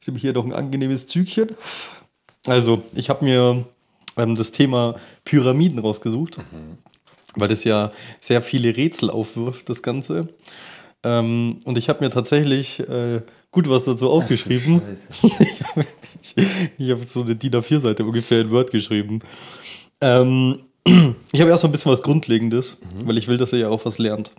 Ich 0.00 0.08
habe 0.08 0.18
hier 0.18 0.32
noch 0.32 0.44
ein 0.44 0.52
angenehmes 0.52 1.06
Zügchen. 1.06 1.56
Also, 2.46 2.82
ich 2.94 3.08
habe 3.08 3.24
mir 3.24 3.64
ähm, 4.16 4.34
das 4.34 4.50
Thema 4.50 4.96
Pyramiden 5.24 5.78
rausgesucht, 5.78 6.38
weil 7.36 7.48
das 7.48 7.64
ja 7.64 7.90
sehr 8.20 8.42
viele 8.42 8.76
Rätsel 8.76 9.10
aufwirft, 9.10 9.68
das 9.70 9.82
Ganze. 9.82 10.28
Ähm, 11.04 11.60
und 11.64 11.78
ich 11.78 11.88
habe 11.88 12.04
mir 12.04 12.10
tatsächlich 12.10 12.80
äh, 12.80 13.22
gut 13.50 13.68
was 13.68 13.84
dazu 13.84 14.10
aufgeschrieben. 14.10 14.82
Scheiße. 14.82 15.86
ich 16.78 16.90
habe 16.90 17.00
hab 17.00 17.10
so 17.10 17.22
eine 17.22 17.36
DIN 17.36 17.52
A4-Seite 17.52 18.04
ungefähr 18.04 18.42
in 18.42 18.50
Word 18.50 18.70
geschrieben. 18.70 19.20
Ähm, 20.00 20.60
ich 20.86 21.40
habe 21.40 21.50
erstmal 21.50 21.70
ein 21.70 21.72
bisschen 21.72 21.92
was 21.92 22.02
Grundlegendes, 22.02 22.76
weil 23.04 23.18
ich 23.18 23.28
will, 23.28 23.38
dass 23.38 23.52
ihr 23.52 23.60
ja 23.60 23.68
auch 23.68 23.84
was 23.84 23.98
lernt. 23.98 24.32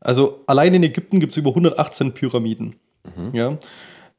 Also 0.00 0.42
allein 0.46 0.74
in 0.74 0.82
Ägypten 0.82 1.20
gibt 1.20 1.32
es 1.32 1.36
über 1.36 1.50
118 1.50 2.12
Pyramiden. 2.12 2.76
Ja? 3.32 3.58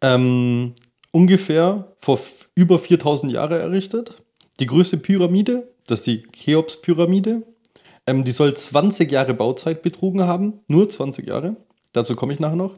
Ähm, 0.02 0.74
ungefähr 1.12 1.96
vor 2.00 2.20
über 2.56 2.80
4000 2.80 3.32
Jahren 3.32 3.60
errichtet. 3.60 4.16
Die 4.60 4.66
größte 4.66 4.98
Pyramide, 4.98 5.72
das 5.88 6.00
ist 6.00 6.08
die 6.08 6.24
Cheops-Pyramide. 6.24 7.44
Ähm, 8.08 8.24
die 8.26 8.32
soll 8.32 8.56
20 8.56 9.12
Jahre 9.12 9.34
Bauzeit 9.34 9.82
betrogen 9.82 10.24
haben. 10.24 10.62
Nur 10.68 10.90
20 10.90 11.28
Jahre. 11.28 11.56
Dazu 11.94 12.16
komme 12.16 12.34
ich 12.34 12.40
nachher 12.40 12.56
noch. 12.56 12.76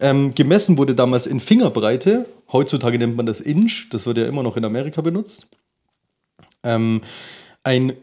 Ähm, 0.00 0.34
gemessen 0.34 0.78
wurde 0.78 0.94
damals 0.94 1.26
in 1.26 1.40
Fingerbreite. 1.40 2.26
Heutzutage 2.52 2.98
nennt 2.98 3.16
man 3.16 3.26
das 3.26 3.40
Inch. 3.40 3.88
Das 3.90 4.06
wird 4.06 4.18
ja 4.18 4.26
immer 4.26 4.42
noch 4.42 4.56
in 4.56 4.64
Amerika 4.64 5.00
benutzt. 5.00 5.46
Ähm, 6.62 7.02
ein, 7.64 7.94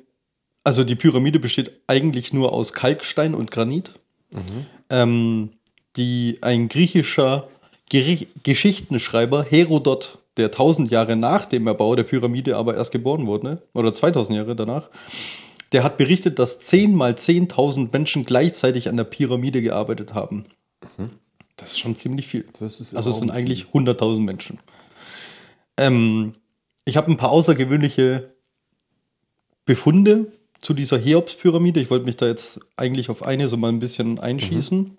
also 0.66 0.84
die 0.84 0.96
Pyramide 0.96 1.40
besteht 1.40 1.80
eigentlich 1.88 2.34
nur 2.34 2.52
aus 2.52 2.74
Kalkstein 2.74 3.36
und 3.36 3.52
Granit. 3.52 3.94
Ähm, 4.90 5.52
die, 5.96 6.40
ein 6.42 6.68
griechischer 6.68 7.48
Geri 7.88 8.28
Geschichtenschreiber, 8.44 9.44
Herodot, 9.44 10.18
der 10.38 10.48
1000 10.48 10.92
Jahre 10.92 11.16
nach 11.16 11.46
dem 11.46 11.68
Erbau 11.68 11.96
der 11.96 12.04
Pyramide 12.04 12.58
aber 12.58 12.76
erst 12.76 12.92
geboren 12.92 13.28
wurde, 13.28 13.62
oder 13.74 13.94
2000 13.94 14.38
Jahre 14.38 14.56
danach, 14.56 14.90
der 15.72 15.84
hat 15.84 15.98
berichtet, 15.98 16.40
dass 16.40 16.60
10 16.60 16.96
mal 16.96 17.14
10.000 17.14 17.90
Menschen 17.92 18.26
gleichzeitig 18.26 18.90
an 18.90 18.98
der 18.98 19.04
Pyramide 19.04 19.62
gearbeitet 19.62 20.14
haben. 20.16 20.46
Das 21.58 21.72
ist 21.72 21.80
schon 21.80 21.96
ziemlich 21.96 22.28
viel. 22.28 22.46
Also 22.60 23.12
es 23.12 23.18
sind 23.18 23.30
eigentlich 23.32 23.68
100.000 23.72 24.20
Menschen. 24.20 24.60
Ähm, 25.78 26.34
ich 26.86 26.98
habe 26.98 27.12
ein 27.12 27.18
paar 27.18 27.32
außergewöhnliche 27.32 28.34
Befunde 29.66 30.32
zu 30.62 30.74
dieser 30.74 31.00
Cheops-Pyramide. 31.02 31.80
Ich 31.80 31.90
wollte 31.90 32.06
mich 32.06 32.18
da 32.18 32.28
jetzt 32.28 32.60
eigentlich 32.78 33.10
auf 33.10 33.24
eine 33.24 33.48
so 33.48 33.58
mal 33.58 33.70
ein 33.70 33.80
bisschen 33.80 34.20
einschießen. 34.20 34.98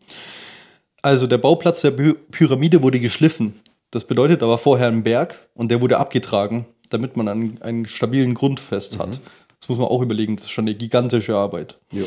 Also 1.03 1.27
der 1.27 1.39
Bauplatz 1.39 1.83
der 1.83 1.93
Py- 1.97 2.17
Pyramide 2.31 2.83
wurde 2.83 3.01
geschliffen. 3.01 3.61
Das 3.91 4.05
bedeutet, 4.07 4.43
da 4.43 4.49
war 4.49 4.59
vorher 4.59 4.89
ein 4.89 5.03
Berg 5.05 5.49
und 5.55 5.71
der 5.71 5.81
wurde 5.81 5.99
abgetragen, 5.99 6.67
damit 6.91 7.17
man 7.17 7.29
einen, 7.29 7.63
einen 7.63 7.87
stabilen 7.89 8.35
Grundfest 8.35 8.99
hat. 8.99 9.21
Das 9.61 9.69
muss 9.69 9.79
man 9.79 9.87
auch 9.89 10.03
überlegen, 10.03 10.37
das 10.37 10.47
ist 10.47 10.51
schon 10.53 10.65
eine 10.65 10.75
gigantische 10.75 11.37
Arbeit. 11.37 11.79
Ja. 11.93 12.05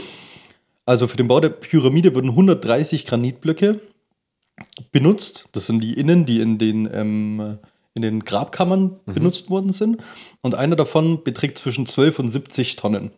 Also 0.86 1.08
für 1.08 1.18
den 1.18 1.28
Bau 1.28 1.40
der 1.40 1.50
Pyramide 1.50 2.14
wurden 2.16 2.30
130 2.30 3.06
Granitblöcke 3.06 3.80
benutzt. 4.92 5.50
Das 5.54 5.68
sind 5.68 5.82
die 5.82 5.94
Innen, 5.94 6.26
die 6.26 6.42
in 6.42 6.58
den, 6.58 6.90
ähm, 6.92 7.60
in 7.94 8.02
den 8.02 8.24
Grabkammern 8.24 9.00
benutzt 9.06 9.50
worden 9.50 9.72
sind. 9.72 9.98
Und 10.42 10.56
einer 10.56 10.76
davon 10.76 11.24
beträgt 11.24 11.58
zwischen 11.58 11.86
12 11.86 12.20
und 12.20 12.30
70 12.30 12.76
Tonnen. 12.76 13.12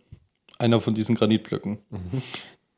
Einer 0.62 0.80
von 0.80 0.94
diesen 0.94 1.15
Granitblöcken. 1.15 1.80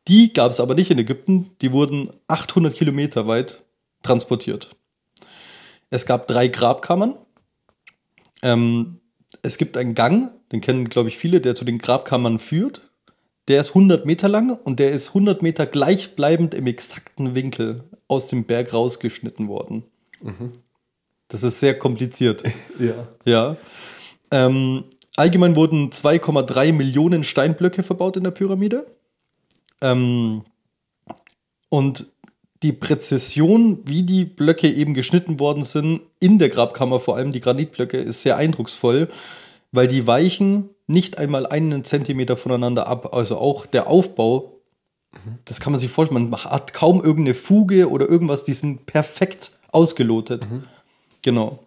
Die 0.07 0.31
gab 0.31 0.51
es 0.51 0.61
aber 0.61 0.73
nicht 0.73 0.89
in 0.89 0.99
Ägypten. 0.99 1.51
Die 1.61 1.73
wurden 1.73 2.11
800 2.27 2.73
Kilometer 2.73 3.27
weit 3.27 3.61
transportiert. 4.03 4.75
Es 5.89 6.05
gab 6.05 6.27
drei 6.27 6.47
Grabkammern. 6.47 7.17
Ähm, 8.41 8.99
es 9.41 9.57
gibt 9.57 9.75
einen 9.75 9.95
Gang, 9.95 10.31
den 10.51 10.61
kennen, 10.61 10.87
glaube 10.87 11.09
ich, 11.09 11.17
viele, 11.17 11.41
der 11.41 11.55
zu 11.55 11.65
den 11.65 11.77
Grabkammern 11.77 12.39
führt. 12.39 12.89
Der 13.49 13.59
ist 13.59 13.69
100 13.69 14.05
Meter 14.05 14.29
lang 14.29 14.57
und 14.63 14.79
der 14.79 14.91
ist 14.91 15.09
100 15.09 15.41
Meter 15.41 15.65
gleichbleibend 15.65 16.53
im 16.53 16.67
exakten 16.67 17.35
Winkel 17.35 17.83
aus 18.07 18.27
dem 18.27 18.45
Berg 18.45 18.73
rausgeschnitten 18.73 19.49
worden. 19.49 19.83
Das 21.27 21.43
ist 21.43 21.59
sehr 21.59 21.77
kompliziert. 21.77 22.43
Ja. 22.79 23.07
ja. 23.25 23.57
Ähm, 24.31 24.85
allgemein 25.15 25.55
wurden 25.55 25.91
2,3 25.91 26.74
Millionen 26.74 27.24
Steinblöcke 27.24 27.84
verbaut 27.84 28.17
in 28.17 28.24
der 28.24 28.32
Pyramide. 28.32 28.86
Ähm, 29.82 30.43
und 31.70 32.08
die 32.63 32.72
Präzision, 32.72 33.79
wie 33.86 34.03
die 34.03 34.25
Blöcke 34.25 34.72
eben 34.72 34.93
geschnitten 34.93 35.39
worden 35.39 35.65
sind, 35.65 36.01
in 36.20 36.39
der 36.39 36.50
Grabkammer, 36.50 37.00
vor 37.00 37.17
allem 37.17 37.34
die 37.34 37.41
Granitblöcke, 37.41 37.98
ist 37.98 38.22
sehr 38.22 38.38
eindrucksvoll, 38.38 39.10
weil 39.72 39.88
die 39.88 40.08
weichen 40.08 40.70
nicht 40.88 41.17
einmal 41.17 41.46
einen 41.46 41.84
Zentimeter 41.84 42.38
voneinander 42.38 42.88
ab. 42.88 43.13
Also 43.13 43.38
auch 43.38 43.65
der 43.65 43.88
Aufbau, 43.88 44.62
das 45.46 45.60
kann 45.60 45.74
man 45.74 45.79
sich 45.79 45.91
vorstellen, 45.91 46.29
man 46.29 46.43
hat 46.46 46.74
kaum 46.74 47.03
irgendeine 47.03 47.36
Fuge 47.36 47.89
oder 47.89 48.08
irgendwas, 48.10 48.46
die 48.46 48.53
sind 48.53 48.86
perfekt 48.86 49.60
ausgelotet. 49.72 50.46
Genau. 51.22 51.60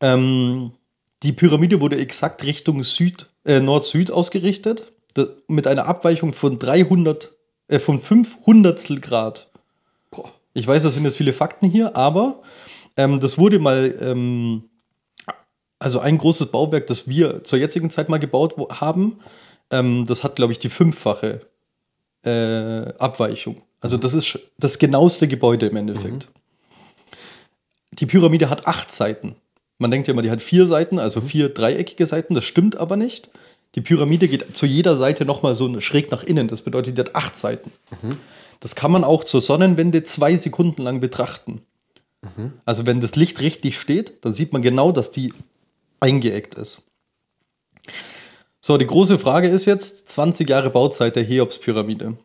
Ähm, 0.00 0.72
die 1.22 1.32
Pyramide 1.32 1.80
wurde 1.80 1.98
exakt 1.98 2.44
Richtung 2.44 2.82
Süd, 2.82 3.26
äh, 3.44 3.60
Nord-Süd 3.60 4.10
ausgerichtet, 4.10 4.92
mit 5.48 5.66
einer 5.66 5.86
Abweichung 5.86 6.32
von 6.32 6.58
300, 6.58 7.32
äh, 7.68 7.78
von 7.78 8.00
500 8.00 9.02
Grad. 9.02 9.50
Boah. 10.10 10.32
Ich 10.54 10.66
weiß, 10.66 10.82
das 10.82 10.94
sind 10.94 11.04
jetzt 11.04 11.16
viele 11.16 11.32
Fakten 11.32 11.70
hier, 11.70 11.96
aber 11.96 12.42
ähm, 12.96 13.20
das 13.20 13.38
wurde 13.38 13.58
mal, 13.58 13.96
ähm, 14.00 14.64
also 15.78 16.00
ein 16.00 16.18
großes 16.18 16.48
Bauwerk, 16.48 16.86
das 16.86 17.08
wir 17.08 17.44
zur 17.44 17.58
jetzigen 17.58 17.90
Zeit 17.90 18.08
mal 18.08 18.18
gebaut 18.18 18.56
haben, 18.80 19.20
ähm, 19.70 20.06
das 20.06 20.24
hat, 20.24 20.36
glaube 20.36 20.52
ich, 20.52 20.58
die 20.58 20.68
fünffache 20.68 21.42
äh, 22.24 22.92
Abweichung. 22.98 23.62
Also 23.80 23.96
das 23.96 24.14
ist 24.14 24.38
das 24.58 24.78
genaueste 24.78 25.28
Gebäude 25.28 25.66
im 25.66 25.76
Endeffekt. 25.76 26.28
Die 27.92 28.06
Pyramide 28.06 28.50
hat 28.50 28.66
acht 28.66 28.92
Seiten. 28.92 29.36
Man 29.80 29.90
denkt 29.90 30.08
ja 30.08 30.12
immer, 30.12 30.20
die 30.20 30.30
hat 30.30 30.42
vier 30.42 30.66
Seiten, 30.66 30.98
also 30.98 31.22
vier 31.22 31.48
dreieckige 31.48 32.04
Seiten. 32.04 32.34
Das 32.34 32.44
stimmt 32.44 32.76
aber 32.76 32.98
nicht. 32.98 33.30
Die 33.74 33.80
Pyramide 33.80 34.28
geht 34.28 34.54
zu 34.54 34.66
jeder 34.66 34.96
Seite 34.98 35.24
nochmal 35.24 35.54
so 35.54 35.80
schräg 35.80 36.10
nach 36.10 36.22
innen. 36.22 36.48
Das 36.48 36.60
bedeutet, 36.60 36.98
die 36.98 37.00
hat 37.00 37.16
acht 37.16 37.38
Seiten. 37.38 37.72
Das 38.60 38.74
kann 38.74 38.92
man 38.92 39.04
auch 39.04 39.24
zur 39.24 39.40
Sonnenwende 39.40 40.02
zwei 40.04 40.36
Sekunden 40.36 40.82
lang 40.82 41.00
betrachten. 41.00 41.62
Also 42.66 42.84
wenn 42.84 43.00
das 43.00 43.16
Licht 43.16 43.40
richtig 43.40 43.80
steht, 43.80 44.22
dann 44.22 44.34
sieht 44.34 44.52
man 44.52 44.60
genau, 44.60 44.92
dass 44.92 45.12
die 45.12 45.32
eingeeckt 45.98 46.56
ist. 46.56 46.82
So, 48.60 48.76
die 48.76 48.86
große 48.86 49.18
Frage 49.18 49.48
ist 49.48 49.64
jetzt 49.64 50.10
20 50.10 50.46
Jahre 50.46 50.68
Bauzeit 50.68 51.16
der 51.16 51.26
Cheops-Pyramide. 51.26 52.18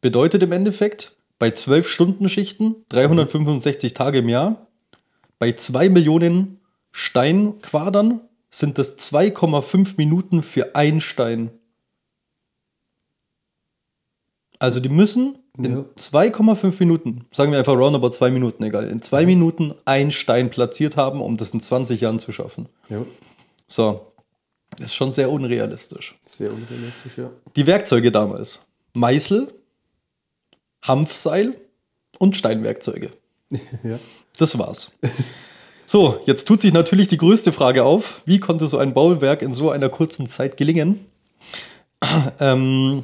Bedeutet 0.00 0.44
im 0.44 0.52
Endeffekt, 0.52 1.16
bei 1.40 1.50
12 1.50 1.88
Stunden 1.88 2.28
Schichten, 2.28 2.76
365 2.90 3.92
Tage 3.92 4.18
im 4.18 4.28
Jahr, 4.28 4.68
bei 5.40 5.52
2 5.52 5.88
Millionen 5.88 6.59
Steinquadern 6.92 8.20
sind 8.50 8.78
das 8.78 8.98
2,5 8.98 9.94
Minuten 9.96 10.42
für 10.42 10.74
ein 10.74 11.00
Stein. 11.00 11.50
Also 14.58 14.80
die 14.80 14.88
müssen 14.88 15.38
in 15.56 15.72
Ja. 15.72 15.84
2,5 15.96 16.76
Minuten, 16.78 17.26
sagen 17.32 17.52
wir 17.52 17.58
einfach 17.58 17.74
roundabout 17.76 18.10
2 18.10 18.30
Minuten, 18.30 18.62
egal, 18.64 18.88
in 18.88 19.02
2 19.02 19.26
Minuten 19.26 19.74
ein 19.84 20.12
Stein 20.12 20.50
platziert 20.50 20.96
haben, 20.96 21.20
um 21.20 21.36
das 21.36 21.50
in 21.50 21.60
20 21.60 22.00
Jahren 22.00 22.18
zu 22.18 22.32
schaffen. 22.32 22.68
Ja. 22.88 23.04
So, 23.66 24.12
das 24.76 24.86
ist 24.86 24.94
schon 24.94 25.12
sehr 25.12 25.30
unrealistisch. 25.30 26.14
Sehr 26.24 26.52
unrealistisch, 26.52 27.16
ja. 27.18 27.30
Die 27.56 27.66
Werkzeuge 27.66 28.12
damals. 28.12 28.60
Meißel, 28.94 29.52
Hanfseil 30.82 31.60
und 32.18 32.36
Steinwerkzeuge. 32.36 33.10
ja. 33.82 33.98
Das 34.38 34.58
war's. 34.58 34.92
So, 35.90 36.20
jetzt 36.24 36.46
tut 36.46 36.60
sich 36.60 36.72
natürlich 36.72 37.08
die 37.08 37.16
größte 37.16 37.50
Frage 37.50 37.82
auf. 37.82 38.22
Wie 38.24 38.38
konnte 38.38 38.68
so 38.68 38.78
ein 38.78 38.94
Bauwerk 38.94 39.42
in 39.42 39.54
so 39.54 39.72
einer 39.72 39.88
kurzen 39.88 40.30
Zeit 40.30 40.56
gelingen? 40.56 41.04
Ähm, 42.38 43.02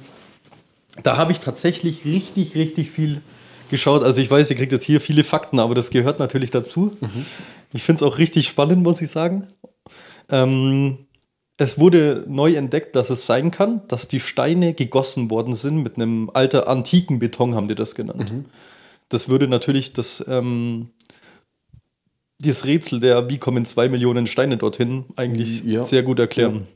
da 1.02 1.16
habe 1.16 1.32
ich 1.32 1.40
tatsächlich 1.40 2.04
richtig, 2.04 2.54
richtig 2.54 2.92
viel 2.92 3.22
geschaut. 3.70 4.04
Also 4.04 4.20
ich 4.20 4.30
weiß, 4.30 4.48
ihr 4.50 4.56
kriegt 4.56 4.70
jetzt 4.70 4.84
hier 4.84 5.00
viele 5.00 5.24
Fakten, 5.24 5.58
aber 5.58 5.74
das 5.74 5.90
gehört 5.90 6.20
natürlich 6.20 6.52
dazu. 6.52 6.96
Ich 7.72 7.82
finde 7.82 8.04
es 8.04 8.08
auch 8.08 8.18
richtig 8.18 8.46
spannend, 8.46 8.84
muss 8.84 9.02
ich 9.02 9.10
sagen. 9.10 9.48
Ähm, 10.30 11.06
es 11.56 11.80
wurde 11.80 12.24
neu 12.28 12.54
entdeckt, 12.54 12.94
dass 12.94 13.10
es 13.10 13.26
sein 13.26 13.50
kann, 13.50 13.80
dass 13.88 14.06
die 14.06 14.20
Steine 14.20 14.74
gegossen 14.74 15.28
worden 15.28 15.54
sind 15.54 15.82
mit 15.82 15.96
einem 15.96 16.30
alter 16.32 16.68
antiken 16.68 17.18
Beton, 17.18 17.56
haben 17.56 17.66
die 17.66 17.74
das 17.74 17.96
genannt. 17.96 18.30
Das 19.08 19.28
würde 19.28 19.48
natürlich 19.48 19.92
das, 19.92 20.24
ähm, 20.28 20.90
dieses 22.38 22.64
Rätsel 22.64 23.00
der, 23.00 23.28
wie 23.30 23.38
kommen 23.38 23.64
zwei 23.64 23.88
Millionen 23.88 24.26
Steine 24.26 24.56
dorthin, 24.56 25.04
eigentlich 25.16 25.64
Ja. 25.64 25.82
sehr 25.84 26.02
gut 26.02 26.18
erklären. 26.18 26.66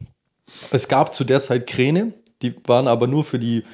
Es 0.70 0.88
gab 0.88 1.14
zu 1.14 1.24
der 1.24 1.40
Zeit 1.40 1.66
Kräne, 1.66 2.12
die 2.42 2.54
waren 2.66 2.88
aber 2.88 3.06
nur 3.06 3.24
für 3.24 3.38
die 3.38 3.64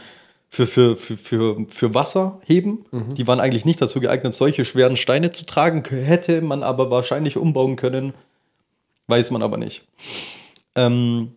für, 0.48 0.66
für, 0.66 0.96
für, 0.96 1.16
für, 1.18 1.66
für 1.68 1.94
Wasser 1.94 2.40
heben. 2.44 2.84
Die 3.16 3.26
waren 3.26 3.40
eigentlich 3.40 3.64
nicht 3.64 3.82
dazu 3.82 4.00
geeignet, 4.00 4.34
solche 4.34 4.64
schweren 4.64 4.96
Steine 4.96 5.30
zu 5.32 5.44
tragen. 5.44 5.82
Hätte 5.84 6.40
man 6.40 6.62
aber 6.62 6.90
wahrscheinlich 6.90 7.36
umbauen 7.36 7.76
können, 7.76 8.14
weiß 9.08 9.30
man 9.32 9.42
aber 9.42 9.56
nicht. 9.58 9.86
Ähm, 10.76 11.32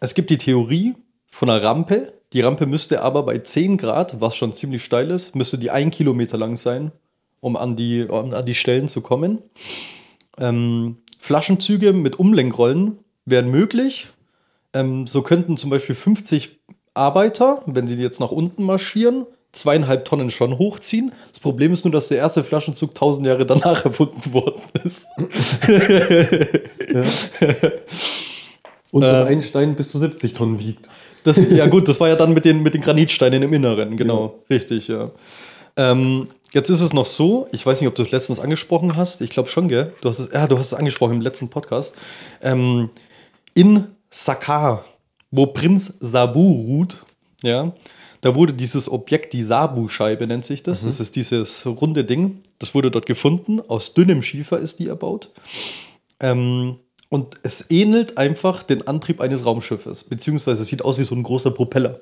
es 0.00 0.14
gibt 0.14 0.30
die 0.30 0.38
Theorie 0.38 0.94
von 1.30 1.48
einer 1.48 1.62
Rampe. 1.62 2.12
Die 2.32 2.40
Rampe 2.40 2.66
müsste 2.66 3.02
aber 3.02 3.22
bei 3.22 3.38
10 3.38 3.76
Grad, 3.78 4.20
was 4.20 4.34
schon 4.36 4.52
ziemlich 4.52 4.82
steil 4.84 5.10
ist, 5.10 5.36
müsste 5.36 5.56
die 5.58 5.70
ein 5.70 5.90
Kilometer 5.90 6.36
lang 6.38 6.56
sein, 6.56 6.90
um 7.42 7.56
an 7.56 7.76
die, 7.76 8.04
um 8.04 8.32
an 8.32 8.46
die 8.46 8.54
Stellen 8.54 8.88
zu 8.88 9.02
kommen. 9.02 9.42
Ähm, 10.38 10.96
Flaschenzüge 11.20 11.92
mit 11.92 12.18
Umlenkrollen 12.18 12.98
wären 13.26 13.50
möglich. 13.50 14.06
Ähm, 14.72 15.06
so 15.06 15.20
könnten 15.22 15.58
zum 15.58 15.68
Beispiel 15.68 15.94
50 15.94 16.60
Arbeiter, 16.94 17.62
wenn 17.66 17.86
sie 17.86 17.96
jetzt 17.96 18.20
nach 18.20 18.30
unten 18.30 18.64
marschieren, 18.64 19.26
zweieinhalb 19.50 20.04
Tonnen 20.06 20.30
schon 20.30 20.56
hochziehen. 20.56 21.12
Das 21.30 21.40
Problem 21.40 21.72
ist 21.72 21.84
nur, 21.84 21.92
dass 21.92 22.08
der 22.08 22.18
erste 22.18 22.44
Flaschenzug 22.44 22.94
tausend 22.94 23.26
Jahre 23.26 23.44
danach 23.44 23.84
erfunden 23.84 24.32
worden 24.32 24.62
ist. 24.84 25.06
Und 28.92 29.00
dass 29.02 29.20
Äh. 29.20 29.32
ein 29.32 29.42
Stein 29.42 29.74
bis 29.74 29.88
zu 29.88 29.98
70 29.98 30.32
Tonnen 30.32 30.58
wiegt. 30.60 30.88
Das, 31.24 31.50
ja 31.50 31.66
gut, 31.66 31.88
das 31.88 32.00
war 32.00 32.08
ja 32.08 32.16
dann 32.16 32.34
mit 32.34 32.44
den, 32.44 32.62
mit 32.62 32.74
den 32.74 32.82
Granitsteinen 32.82 33.42
im 33.42 33.52
Inneren, 33.52 33.96
genau, 33.96 34.42
richtig, 34.50 34.88
ja. 34.88 35.10
Ähm, 35.76 36.28
jetzt 36.52 36.70
ist 36.70 36.80
es 36.80 36.92
noch 36.92 37.06
so, 37.06 37.48
ich 37.52 37.64
weiß 37.64 37.80
nicht, 37.80 37.88
ob 37.88 37.94
du 37.94 38.02
es 38.02 38.10
letztens 38.10 38.38
angesprochen 38.38 38.96
hast, 38.96 39.20
ich 39.20 39.30
glaube 39.30 39.48
schon, 39.48 39.68
gell? 39.68 39.92
Du 40.00 40.08
hast 40.08 40.18
es, 40.18 40.32
ja, 40.32 40.46
du 40.46 40.58
hast 40.58 40.68
es 40.68 40.74
angesprochen 40.74 41.14
im 41.14 41.20
letzten 41.20 41.48
Podcast. 41.48 41.96
Ähm, 42.40 42.90
in 43.54 43.86
Sakar, 44.10 44.84
wo 45.30 45.46
Prinz 45.46 45.94
Sabu 46.00 46.52
ruht, 46.52 47.04
ja, 47.42 47.72
da 48.20 48.34
wurde 48.36 48.52
dieses 48.52 48.88
Objekt, 48.88 49.32
die 49.32 49.42
Sabu-Scheibe 49.42 50.26
nennt 50.26 50.46
sich 50.46 50.62
das, 50.62 50.84
das 50.84 51.00
ist 51.00 51.16
dieses 51.16 51.66
runde 51.66 52.04
Ding, 52.04 52.42
das 52.60 52.72
wurde 52.74 52.90
dort 52.90 53.06
gefunden, 53.06 53.60
aus 53.60 53.94
dünnem 53.94 54.22
Schiefer 54.22 54.58
ist 54.58 54.78
die 54.78 54.86
erbaut. 54.86 55.32
Ähm, 56.20 56.76
und 57.08 57.34
es 57.42 57.70
ähnelt 57.70 58.16
einfach 58.16 58.62
den 58.62 58.86
Antrieb 58.86 59.20
eines 59.20 59.44
Raumschiffes, 59.44 60.04
beziehungsweise 60.04 60.62
es 60.62 60.68
sieht 60.68 60.82
aus 60.82 60.98
wie 60.98 61.04
so 61.04 61.14
ein 61.14 61.22
großer 61.24 61.50
Propeller. 61.50 62.00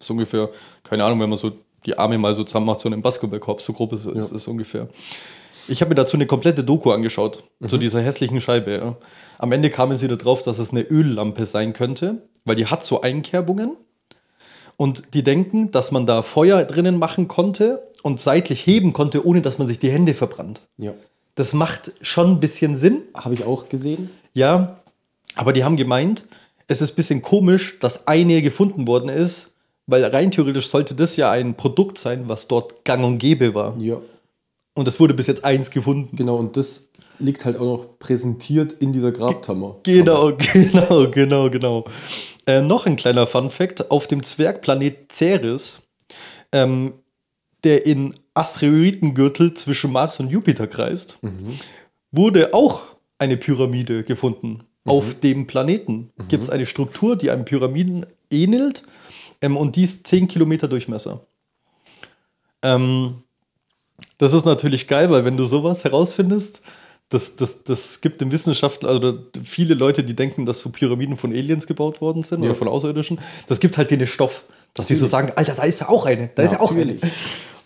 So 0.00 0.14
ungefähr, 0.14 0.48
keine 0.82 1.04
Ahnung, 1.04 1.20
wenn 1.20 1.28
man 1.28 1.38
so 1.38 1.52
die 1.86 1.98
Arme 1.98 2.18
mal 2.18 2.34
so 2.34 2.44
zusammen 2.44 2.66
macht, 2.66 2.80
so 2.80 2.88
einen 2.88 3.02
Basketballkorb, 3.02 3.60
so 3.60 3.72
grob 3.72 3.92
ist 3.92 4.04
es 4.06 4.32
ist 4.32 4.48
ungefähr. 4.48 4.88
Ich 5.68 5.80
habe 5.80 5.90
mir 5.90 5.94
dazu 5.94 6.16
eine 6.16 6.26
komplette 6.26 6.64
Doku 6.64 6.90
angeschaut, 6.90 7.44
zu 7.66 7.78
dieser 7.78 8.00
hässlichen 8.00 8.40
Scheibe. 8.40 8.72
Ja. 8.72 8.96
Am 9.38 9.52
Ende 9.52 9.70
kamen 9.70 9.98
sie 9.98 10.08
da 10.08 10.16
drauf, 10.16 10.42
dass 10.42 10.58
es 10.58 10.70
eine 10.70 10.82
Öllampe 10.82 11.46
sein 11.46 11.72
könnte, 11.72 12.22
weil 12.44 12.56
die 12.56 12.66
hat 12.66 12.84
so 12.84 13.00
Einkerbungen. 13.00 13.76
Und 14.76 15.14
die 15.14 15.22
denken, 15.22 15.70
dass 15.70 15.90
man 15.90 16.06
da 16.06 16.22
Feuer 16.22 16.64
drinnen 16.64 16.98
machen 16.98 17.28
konnte 17.28 17.82
und 18.02 18.20
seitlich 18.20 18.66
heben 18.66 18.92
konnte, 18.92 19.26
ohne 19.26 19.42
dass 19.42 19.58
man 19.58 19.68
sich 19.68 19.78
die 19.78 19.90
Hände 19.90 20.14
verbrannt. 20.14 20.62
Ja. 20.78 20.94
Das 21.34 21.52
macht 21.52 21.92
schon 22.00 22.32
ein 22.32 22.40
bisschen 22.40 22.76
Sinn, 22.76 23.02
Habe 23.14 23.34
ich 23.34 23.44
auch 23.44 23.68
gesehen. 23.68 24.10
ja, 24.34 24.76
aber 25.36 25.52
die 25.52 25.62
haben 25.62 25.76
gemeint, 25.76 26.26
es 26.66 26.80
ist 26.80 26.92
ein 26.92 26.96
bisschen 26.96 27.22
komisch, 27.22 27.78
dass 27.78 28.08
eine 28.08 28.42
gefunden 28.42 28.86
worden 28.88 29.08
ist, 29.08 29.49
weil 29.90 30.04
rein 30.04 30.30
theoretisch 30.30 30.68
sollte 30.68 30.94
das 30.94 31.16
ja 31.16 31.30
ein 31.30 31.54
Produkt 31.54 31.98
sein, 31.98 32.28
was 32.28 32.48
dort 32.48 32.84
gang 32.84 33.04
und 33.04 33.18
gäbe 33.18 33.54
war. 33.54 33.76
Ja. 33.78 34.00
Und 34.74 34.88
es 34.88 35.00
wurde 35.00 35.14
bis 35.14 35.26
jetzt 35.26 35.44
eins 35.44 35.70
gefunden. 35.70 36.16
Genau, 36.16 36.36
und 36.36 36.56
das 36.56 36.90
liegt 37.18 37.44
halt 37.44 37.56
auch 37.56 37.64
noch 37.64 37.98
präsentiert 37.98 38.72
in 38.72 38.92
dieser 38.92 39.12
Grabkammer. 39.12 39.76
Genau, 39.82 40.32
genau, 40.36 41.10
genau, 41.10 41.50
genau. 41.50 41.84
Äh, 42.46 42.62
noch 42.62 42.86
ein 42.86 42.96
kleiner 42.96 43.26
Fun-Fact: 43.26 43.90
Auf 43.90 44.06
dem 44.06 44.22
Zwergplanet 44.22 45.12
Ceres, 45.12 45.82
ähm, 46.52 46.94
der 47.64 47.84
in 47.84 48.14
Asteroidengürtel 48.34 49.54
zwischen 49.54 49.92
Mars 49.92 50.20
und 50.20 50.30
Jupiter 50.30 50.66
kreist, 50.66 51.18
wurde 52.10 52.54
auch 52.54 52.82
eine 53.18 53.36
Pyramide 53.36 54.02
gefunden. 54.02 54.64
Auf 54.86 55.20
dem 55.20 55.46
Planeten 55.46 56.08
gibt 56.28 56.42
es 56.42 56.48
eine 56.48 56.64
Struktur, 56.64 57.16
die 57.16 57.30
einem 57.30 57.44
Pyramiden 57.44 58.06
ähnelt 58.30 58.82
ähm, 59.40 59.56
und 59.56 59.76
die 59.76 59.84
ist 59.84 60.06
10 60.06 60.28
Kilometer 60.28 60.68
Durchmesser. 60.68 61.26
Ähm, 62.62 63.22
das 64.18 64.32
ist 64.32 64.44
natürlich 64.44 64.86
geil, 64.88 65.10
weil 65.10 65.24
wenn 65.24 65.36
du 65.36 65.44
sowas 65.44 65.84
herausfindest, 65.84 66.62
das, 67.08 67.36
das, 67.36 67.64
das 67.64 68.00
gibt 68.00 68.20
den 68.20 68.30
Wissenschaftlern, 68.30 68.90
also 68.92 69.18
viele 69.44 69.74
Leute, 69.74 70.04
die 70.04 70.14
denken, 70.14 70.46
dass 70.46 70.60
so 70.60 70.70
Pyramiden 70.70 71.16
von 71.16 71.32
Aliens 71.32 71.66
gebaut 71.66 72.00
worden 72.00 72.22
sind 72.22 72.42
Ja. 72.42 72.50
oder 72.50 72.58
von 72.58 72.68
Außerirdischen, 72.68 73.18
das 73.48 73.60
gibt 73.60 73.76
halt 73.78 73.90
denen 73.90 74.06
Stoff, 74.06 74.44
dass 74.74 74.86
sie 74.86 74.94
so 74.94 75.06
sagen, 75.06 75.32
Alter, 75.34 75.54
da 75.54 75.64
ist 75.64 75.80
ja 75.80 75.88
auch 75.88 76.06
eine, 76.06 76.30
da 76.34 76.42
ist 76.44 76.52
ja 76.52 76.60
auch 76.60 76.70
eine. 76.70 76.84
Natürlich. 76.86 77.12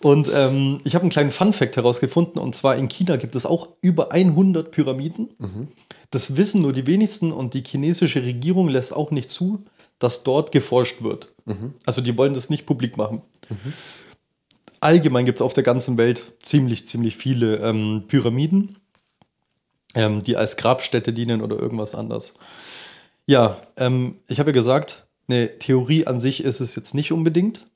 Und 0.01 0.31
ähm, 0.35 0.81
ich 0.85 0.95
habe 0.95 1.03
einen 1.03 1.11
kleinen 1.11 1.31
Fun-Fact 1.31 1.77
herausgefunden, 1.77 2.41
und 2.41 2.55
zwar 2.55 2.77
in 2.77 2.89
China 2.89 3.17
gibt 3.17 3.35
es 3.37 3.47
auch 3.47 3.69
über 3.81 4.13
100 4.13 4.71
Pyramiden. 4.71 5.29
Das 6.11 6.37
wissen 6.37 6.63
nur 6.63 6.73
die 6.73 6.87
wenigsten 6.87 7.33
und 7.33 7.55
die 7.55 7.63
chinesische 7.67 8.23
Regierung 8.23 8.69
lässt 8.69 8.95
auch 8.95 9.11
nicht 9.11 9.31
zu, 9.31 9.65
dass 10.05 10.23
dort 10.23 10.53
geforscht 10.53 11.03
wird. 11.03 11.35
Also 11.85 12.01
die 12.01 12.17
wollen 12.17 12.35
das 12.35 12.51
nicht 12.51 12.67
publik 12.67 12.97
machen. 12.97 13.23
Allgemein 14.81 15.25
gibt 15.25 15.38
es 15.38 15.43
auf 15.43 15.55
der 15.55 15.62
ganzen 15.62 15.97
Welt 15.97 16.33
ziemlich, 16.43 16.87
ziemlich 16.87 17.17
viele 17.17 17.57
ähm, 17.57 18.05
Pyramiden, 18.07 18.77
ähm, 19.95 20.23
die 20.23 20.37
als 20.37 20.57
Grabstätte 20.57 21.12
dienen 21.12 21.40
oder 21.40 21.59
irgendwas 21.59 21.95
anderes. 21.95 22.35
Ja, 23.27 23.62
ähm, 23.79 24.19
ich 24.29 24.38
habe 24.38 24.51
ja 24.51 24.55
gesagt, 24.55 25.07
eine 25.27 25.59
Theorie 25.59 26.07
an 26.07 26.21
sich 26.21 26.45
ist 26.45 26.61
es 26.61 26.75
jetzt 26.75 26.95
nicht 26.95 27.12
unbedingt. 27.12 27.67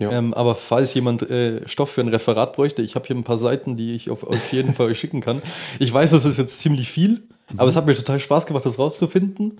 Ja. 0.00 0.12
Ähm, 0.12 0.32
aber 0.34 0.54
falls 0.54 0.94
jemand 0.94 1.28
äh, 1.28 1.66
Stoff 1.68 1.90
für 1.90 2.00
ein 2.00 2.08
Referat 2.08 2.54
bräuchte, 2.54 2.82
ich 2.82 2.94
habe 2.94 3.06
hier 3.06 3.16
ein 3.16 3.24
paar 3.24 3.38
Seiten, 3.38 3.76
die 3.76 3.94
ich 3.94 4.10
auf, 4.10 4.24
auf 4.24 4.52
jeden 4.52 4.74
Fall 4.74 4.94
schicken 4.94 5.20
kann. 5.20 5.42
Ich 5.78 5.92
weiß, 5.92 6.10
das 6.10 6.24
ist 6.24 6.38
jetzt 6.38 6.60
ziemlich 6.60 6.90
viel, 6.90 7.24
aber 7.56 7.68
es 7.68 7.76
hat 7.76 7.86
mir 7.86 7.94
total 7.94 8.20
Spaß 8.20 8.46
gemacht, 8.46 8.64
das 8.64 8.78
rauszufinden. 8.78 9.58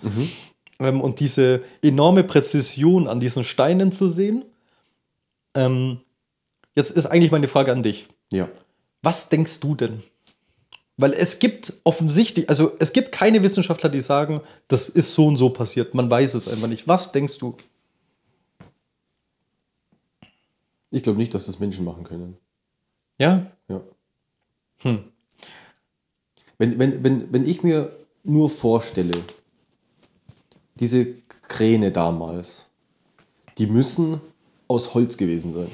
Ähm, 0.79 1.01
und 1.01 1.19
diese 1.19 1.63
enorme 1.81 2.23
Präzision 2.23 3.07
an 3.07 3.19
diesen 3.19 3.43
Steinen 3.43 3.91
zu 3.91 4.09
sehen. 4.09 4.45
Ähm, 5.53 6.01
jetzt 6.75 6.91
ist 6.91 7.05
eigentlich 7.05 7.31
meine 7.31 7.47
Frage 7.47 7.71
an 7.71 7.83
dich. 7.83 8.07
Ja. 8.31 8.49
Was 9.01 9.29
denkst 9.29 9.59
du 9.59 9.75
denn? 9.75 10.03
Weil 10.97 11.13
es 11.13 11.39
gibt 11.39 11.73
offensichtlich, 11.83 12.49
also 12.49 12.71
es 12.79 12.93
gibt 12.93 13.11
keine 13.11 13.43
Wissenschaftler, 13.43 13.89
die 13.89 14.01
sagen, 14.01 14.41
das 14.67 14.87
ist 14.87 15.13
so 15.13 15.27
und 15.27 15.37
so 15.37 15.49
passiert. 15.49 15.93
Man 15.93 16.09
weiß 16.09 16.33
es 16.35 16.47
einfach 16.47 16.67
nicht. 16.67 16.87
Was 16.87 17.11
denkst 17.11 17.37
du? 17.37 17.55
Ich 20.91 21.03
glaube 21.03 21.17
nicht, 21.19 21.33
dass 21.33 21.47
das 21.47 21.59
Menschen 21.59 21.83
machen 21.83 22.05
können. 22.05 22.37
Ja? 23.17 23.51
Ja. 23.67 23.81
Hm. 24.77 25.03
Wenn, 26.57 26.79
wenn, 26.79 27.03
wenn, 27.03 27.33
wenn 27.33 27.45
ich 27.45 27.63
mir 27.63 27.95
nur 28.23 28.49
vorstelle, 28.49 29.11
diese 30.75 31.05
Kräne 31.47 31.91
damals, 31.91 32.67
die 33.57 33.67
müssen 33.67 34.21
aus 34.67 34.93
Holz 34.93 35.17
gewesen 35.17 35.53
sein. 35.53 35.71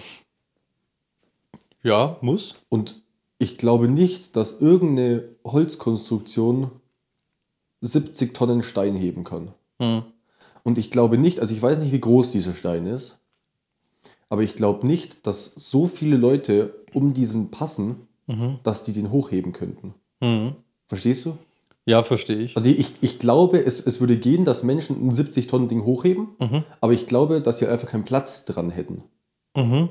Ja, 1.84 2.18
muss. 2.22 2.56
Und 2.70 3.02
ich 3.40 3.58
glaube 3.58 3.88
nicht, 3.88 4.36
dass 4.36 4.60
irgendeine 4.60 5.24
Holzkonstruktion 5.44 6.72
70 7.82 8.34
Tonnen 8.34 8.62
Stein 8.62 8.96
heben 8.96 9.24
kann. 9.24 9.54
Hm. 9.80 10.04
Und 10.64 10.78
ich 10.78 10.92
glaube 10.92 11.18
nicht, 11.18 11.40
also 11.40 11.54
ich 11.54 11.62
weiß 11.62 11.80
nicht, 11.80 11.92
wie 11.92 12.00
groß 12.00 12.32
dieser 12.32 12.54
Stein 12.54 12.86
ist, 12.86 13.18
aber 14.30 14.44
ich 14.44 14.56
glaube 14.56 14.86
nicht, 14.86 15.26
dass 15.26 15.46
so 15.46 15.88
viele 15.88 16.18
Leute 16.18 16.76
um 16.94 17.14
diesen 17.14 17.50
passen, 17.50 18.08
dass 18.64 18.84
die 18.84 18.94
den 18.94 19.12
hochheben 19.12 19.52
könnten. 19.52 19.94
Hm. 20.22 20.56
Verstehst 20.88 21.26
du? 21.26 21.38
Ja, 21.92 22.04
verstehe 22.04 22.38
ich. 22.38 22.56
Also 22.56 22.70
ich, 22.70 22.94
ich 23.02 23.20
glaube, 23.20 23.60
es, 23.60 23.86
es 23.86 24.00
würde 24.00 24.16
gehen, 24.16 24.46
dass 24.46 24.64
Menschen 24.64 25.06
ein 25.06 25.12
70 25.12 25.48
Tonnen 25.48 25.68
Ding 25.68 25.84
hochheben, 25.84 26.30
aber 26.80 26.94
ich 26.94 27.06
glaube, 27.06 27.42
dass 27.42 27.58
sie 27.58 27.68
einfach 27.68 27.90
keinen 27.90 28.06
Platz 28.06 28.46
dran 28.46 28.70
hätten. 28.70 29.04
Mhm. 29.58 29.90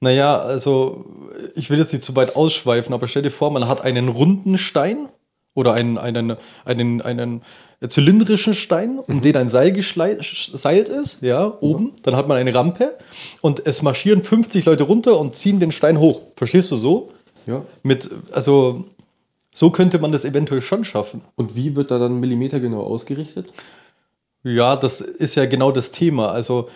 Naja, 0.00 0.36
also 0.36 1.06
ich 1.54 1.70
will 1.70 1.78
jetzt 1.78 1.92
nicht 1.92 2.04
zu 2.04 2.16
weit 2.16 2.34
ausschweifen, 2.34 2.92
aber 2.92 3.06
stell 3.06 3.22
dir 3.22 3.30
vor, 3.30 3.52
man 3.52 3.68
hat 3.68 3.82
einen 3.82 4.08
runden 4.08 4.58
Stein 4.58 5.08
oder 5.54 5.74
einen, 5.74 5.96
einen, 5.96 6.36
einen, 6.64 7.00
einen 7.02 7.42
zylindrischen 7.88 8.54
Stein, 8.54 8.98
um 8.98 9.22
den 9.22 9.36
ein 9.36 9.48
Seil 9.48 9.70
geseilt 9.70 10.88
ist, 10.88 11.22
ja, 11.22 11.56
oben. 11.60 11.92
Dann 12.02 12.16
hat 12.16 12.26
man 12.26 12.36
eine 12.36 12.52
Rampe 12.52 12.98
und 13.42 13.64
es 13.64 13.80
marschieren 13.80 14.24
50 14.24 14.64
Leute 14.64 14.82
runter 14.82 15.20
und 15.20 15.36
ziehen 15.36 15.60
den 15.60 15.70
Stein 15.70 16.00
hoch. 16.00 16.22
Verstehst 16.34 16.72
du 16.72 16.74
so? 16.76 17.12
Ja. 17.46 17.64
Mit, 17.84 18.10
also 18.32 18.86
so 19.56 19.70
könnte 19.70 19.98
man 19.98 20.12
das 20.12 20.26
eventuell 20.26 20.60
schon 20.60 20.84
schaffen. 20.84 21.22
Und 21.34 21.56
wie 21.56 21.76
wird 21.76 21.90
da 21.90 21.98
dann 21.98 22.20
Millimeter 22.20 22.60
genau 22.60 22.82
ausgerichtet? 22.82 23.54
Ja, 24.44 24.76
das 24.76 25.00
ist 25.00 25.34
ja 25.34 25.46
genau 25.46 25.72
das 25.72 25.92
Thema. 25.92 26.30
Also, 26.30 26.68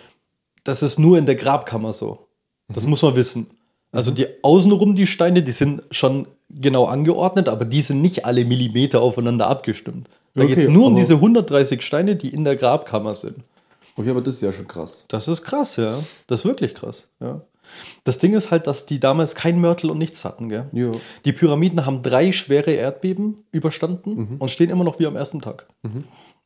das 0.63 0.81
ist 0.81 0.97
nur 0.97 1.19
in 1.19 1.27
der 1.27 1.35
Grabkammer 1.35 1.93
so. 1.93 2.27
Das 2.69 2.87
muss 2.87 3.03
man 3.03 3.15
wissen. 3.15 3.51
Also, 3.91 4.09
die 4.09 4.25
außenrum, 4.41 4.95
die 4.95 5.05
Steine, 5.05 5.43
die 5.43 5.51
sind 5.51 5.83
schon 5.91 6.27
genau 6.49 6.85
angeordnet, 6.85 7.49
aber 7.49 7.65
die 7.65 7.81
sind 7.81 8.01
nicht 8.01 8.25
alle 8.25 8.45
Millimeter 8.45 9.01
aufeinander 9.01 9.47
abgestimmt. 9.47 10.09
Da 10.33 10.41
Okay, 10.41 10.55
geht 10.55 10.65
es 10.65 10.69
nur 10.69 10.87
um 10.87 10.95
diese 10.95 11.13
130 11.13 11.83
Steine, 11.83 12.15
die 12.15 12.29
in 12.29 12.43
der 12.43 12.55
Grabkammer 12.55 13.13
sind. 13.13 13.37
Okay, 13.95 14.09
aber 14.09 14.21
das 14.21 14.35
ist 14.35 14.41
ja 14.41 14.51
schon 14.51 14.67
krass. 14.67 15.05
Das 15.07 15.27
ist 15.27 15.43
krass, 15.43 15.75
ja. 15.75 15.95
Das 16.25 16.39
ist 16.39 16.45
wirklich 16.45 16.73
krass, 16.73 17.09
ja. 17.19 17.41
Das 18.03 18.19
Ding 18.19 18.33
ist 18.33 18.51
halt, 18.51 18.67
dass 18.67 18.85
die 18.85 18.99
damals 18.99 19.35
kein 19.35 19.59
Mörtel 19.59 19.89
und 19.91 19.97
nichts 19.97 20.25
hatten, 20.25 20.49
gell? 20.49 20.67
Ja. 20.71 20.91
Die 21.25 21.33
Pyramiden 21.33 21.85
haben 21.85 22.01
drei 22.01 22.31
schwere 22.31 22.71
Erdbeben 22.71 23.43
überstanden 23.51 24.37
und 24.39 24.49
stehen 24.49 24.69
immer 24.69 24.83
noch 24.83 24.99
wie 24.99 25.05
am 25.07 25.15
ersten 25.15 25.41
Tag. 25.41 25.67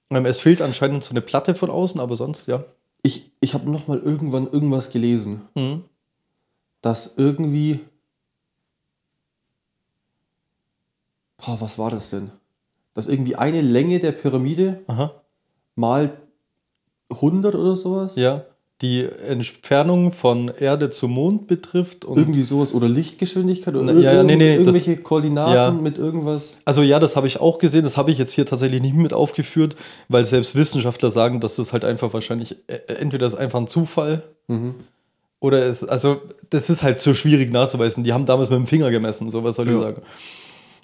Ähm, 0.10 0.26
es 0.26 0.40
fehlt 0.40 0.62
anscheinend 0.62 1.04
so 1.04 1.12
eine 1.12 1.22
Platte 1.22 1.56
von 1.56 1.70
außen, 1.70 2.00
aber 2.00 2.16
sonst, 2.16 2.48
ja. 2.48 2.64
Ich, 3.04 3.32
ich 3.40 3.54
habe 3.54 3.70
noch 3.70 3.88
mal 3.88 4.00
irgendwann 4.00 4.48
irgendwas 4.52 4.90
gelesen, 4.90 5.42
Mhm. 5.56 5.84
dass 6.82 7.14
irgendwie. 7.18 7.80
Boah, 11.38 11.60
was 11.62 11.78
war 11.78 11.90
das 11.90 12.10
denn? 12.10 12.32
Dass 12.94 13.08
irgendwie 13.08 13.36
eine 13.36 13.62
Länge 13.62 14.00
der 14.00 14.12
Pyramide 14.14 14.82
Aha. 14.88 15.22
mal 15.76 16.18
100 17.12 17.56
oder 17.56 17.76
sowas. 17.76 18.16
Ja. 18.16 18.46
Die 18.82 19.06
Entfernung 19.06 20.12
von 20.12 20.50
Erde 20.50 20.90
zum 20.90 21.12
Mond 21.12 21.48
betrifft. 21.48 22.04
Und 22.04 22.18
Irgendwie 22.18 22.42
sowas. 22.42 22.74
Oder 22.74 22.90
Lichtgeschwindigkeit 22.90 23.74
oder 23.74 23.94
Na, 23.94 24.00
ja, 24.02 24.14
ja, 24.16 24.24
nee, 24.24 24.36
nee, 24.36 24.58
das- 24.58 24.66
irgendwelche 24.66 24.98
Koordinaten 24.98 25.54
ja. 25.54 25.72
mit 25.72 25.98
irgendwas. 25.98 26.58
Also 26.66 26.82
ja, 26.82 27.00
das 27.00 27.16
habe 27.16 27.28
ich 27.28 27.40
auch 27.40 27.58
gesehen. 27.58 27.84
Das 27.86 27.96
habe 27.96 28.12
ich 28.12 28.18
jetzt 28.18 28.34
hier 28.34 28.46
tatsächlich 28.46 28.82
nicht 28.82 28.96
mit 28.96 29.14
aufgeführt, 29.14 29.78
weil 30.10 30.26
selbst 30.26 30.56
Wissenschaftler 30.56 31.10
sagen, 31.12 31.40
dass 31.40 31.56
das 31.56 31.72
halt 31.72 31.86
einfach 31.86 32.14
wahrscheinlich 32.14 32.58
äh, 32.68 32.80
entweder 33.00 33.26
ist 33.26 33.36
einfach 33.36 33.60
ein 33.60 33.68
Zufall 33.68 34.24
Mhm. 34.48 34.76
oder 35.40 35.66
es, 35.66 35.84
also 35.84 36.22
das 36.50 36.70
ist 36.70 36.84
halt 36.84 37.00
so 37.00 37.14
schwierig 37.14 37.54
nachzuweisen. 37.54 38.04
Die 38.04 38.12
haben 38.12 38.26
damals 38.26 38.50
mit 38.50 38.60
dem 38.60 38.68
Finger 38.68 38.92
gemessen, 38.92 39.30
so 39.30 39.44
was 39.46 39.56
soll 39.56 39.68
ich 39.68 39.74
Ja. 39.74 39.80
sagen. 39.82 40.02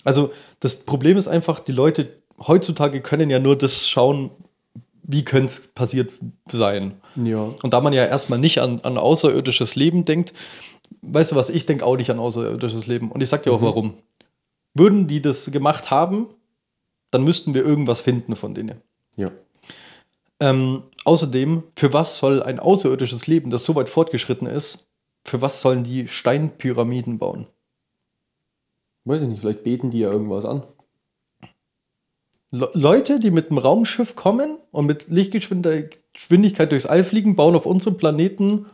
Also 0.05 0.31
das 0.61 0.77
Problem 0.77 1.17
ist 1.17 1.27
einfach, 1.27 1.59
die 1.59 1.73
Leute 1.73 2.07
heutzutage 2.47 3.01
können 3.01 3.29
ja 3.29 3.37
nur 3.37 3.57
das 3.57 3.87
schauen, 3.89 4.31
wie 5.11 5.23
könnte 5.25 5.47
es 5.47 5.67
passiert 5.67 6.11
sein. 6.51 7.01
Ja. 7.15 7.53
Und 7.61 7.73
da 7.73 7.81
man 7.81 7.93
ja 7.93 8.05
erstmal 8.05 8.39
nicht 8.39 8.59
an, 8.59 8.81
an 8.81 8.97
außerirdisches 8.97 9.75
Leben 9.75 10.05
denkt, 10.05 10.33
weißt 11.01 11.31
du 11.31 11.35
was, 11.35 11.49
ich 11.49 11.65
denke 11.65 11.85
auch 11.85 11.97
nicht 11.97 12.09
an 12.09 12.19
außerirdisches 12.19 12.87
Leben. 12.87 13.11
Und 13.11 13.21
ich 13.21 13.29
sag 13.29 13.43
dir 13.43 13.51
auch 13.51 13.61
Mhm. 13.61 13.65
warum. 13.65 13.93
Würden 14.73 15.07
die 15.07 15.21
das 15.21 15.51
gemacht 15.51 15.91
haben, 15.91 16.27
dann 17.11 17.23
müssten 17.23 17.53
wir 17.53 17.65
irgendwas 17.65 18.01
finden 18.01 18.35
von 18.35 18.53
denen. 18.53 18.81
Ja. 19.17 19.31
Ähm, 20.39 20.83
außerdem, 21.03 21.63
für 21.75 21.93
was 21.93 22.17
soll 22.17 22.41
ein 22.41 22.59
außerirdisches 22.59 23.27
Leben, 23.27 23.51
das 23.51 23.65
so 23.65 23.75
weit 23.75 23.89
fortgeschritten 23.89 24.47
ist, 24.47 24.87
für 25.23 25.41
was 25.41 25.61
sollen 25.61 25.83
die 25.83 26.07
Steinpyramiden 26.07 27.19
bauen? 27.19 27.47
Weiß 29.05 29.21
ich 29.21 29.27
nicht, 29.27 29.41
vielleicht 29.41 29.63
beten 29.63 29.89
die 29.89 29.99
ja 29.99 30.11
irgendwas 30.11 30.45
an. 30.45 30.63
Le 32.51 32.69
Leute, 32.73 33.19
die 33.19 33.31
mit 33.31 33.49
einem 33.49 33.57
Raumschiff 33.59 34.15
kommen 34.15 34.57
und 34.71 34.85
mit 34.85 35.07
Lichtgeschwindigkeit 35.07 36.71
durchs 36.71 36.85
All 36.85 37.03
fliegen, 37.05 37.35
bauen 37.37 37.55
auf 37.55 37.65
unserem 37.65 37.97
Planeten 37.97 38.65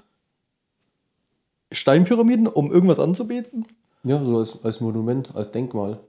Steinpyramiden, 1.72 2.48
um 2.48 2.72
irgendwas 2.72 3.00
anzubeten? 3.00 3.68
Ja, 4.04 4.24
so 4.24 4.38
als, 4.38 4.64
als 4.64 4.82
Monument, 4.82 5.36
als 5.36 5.52
Denkmal. 5.52 6.00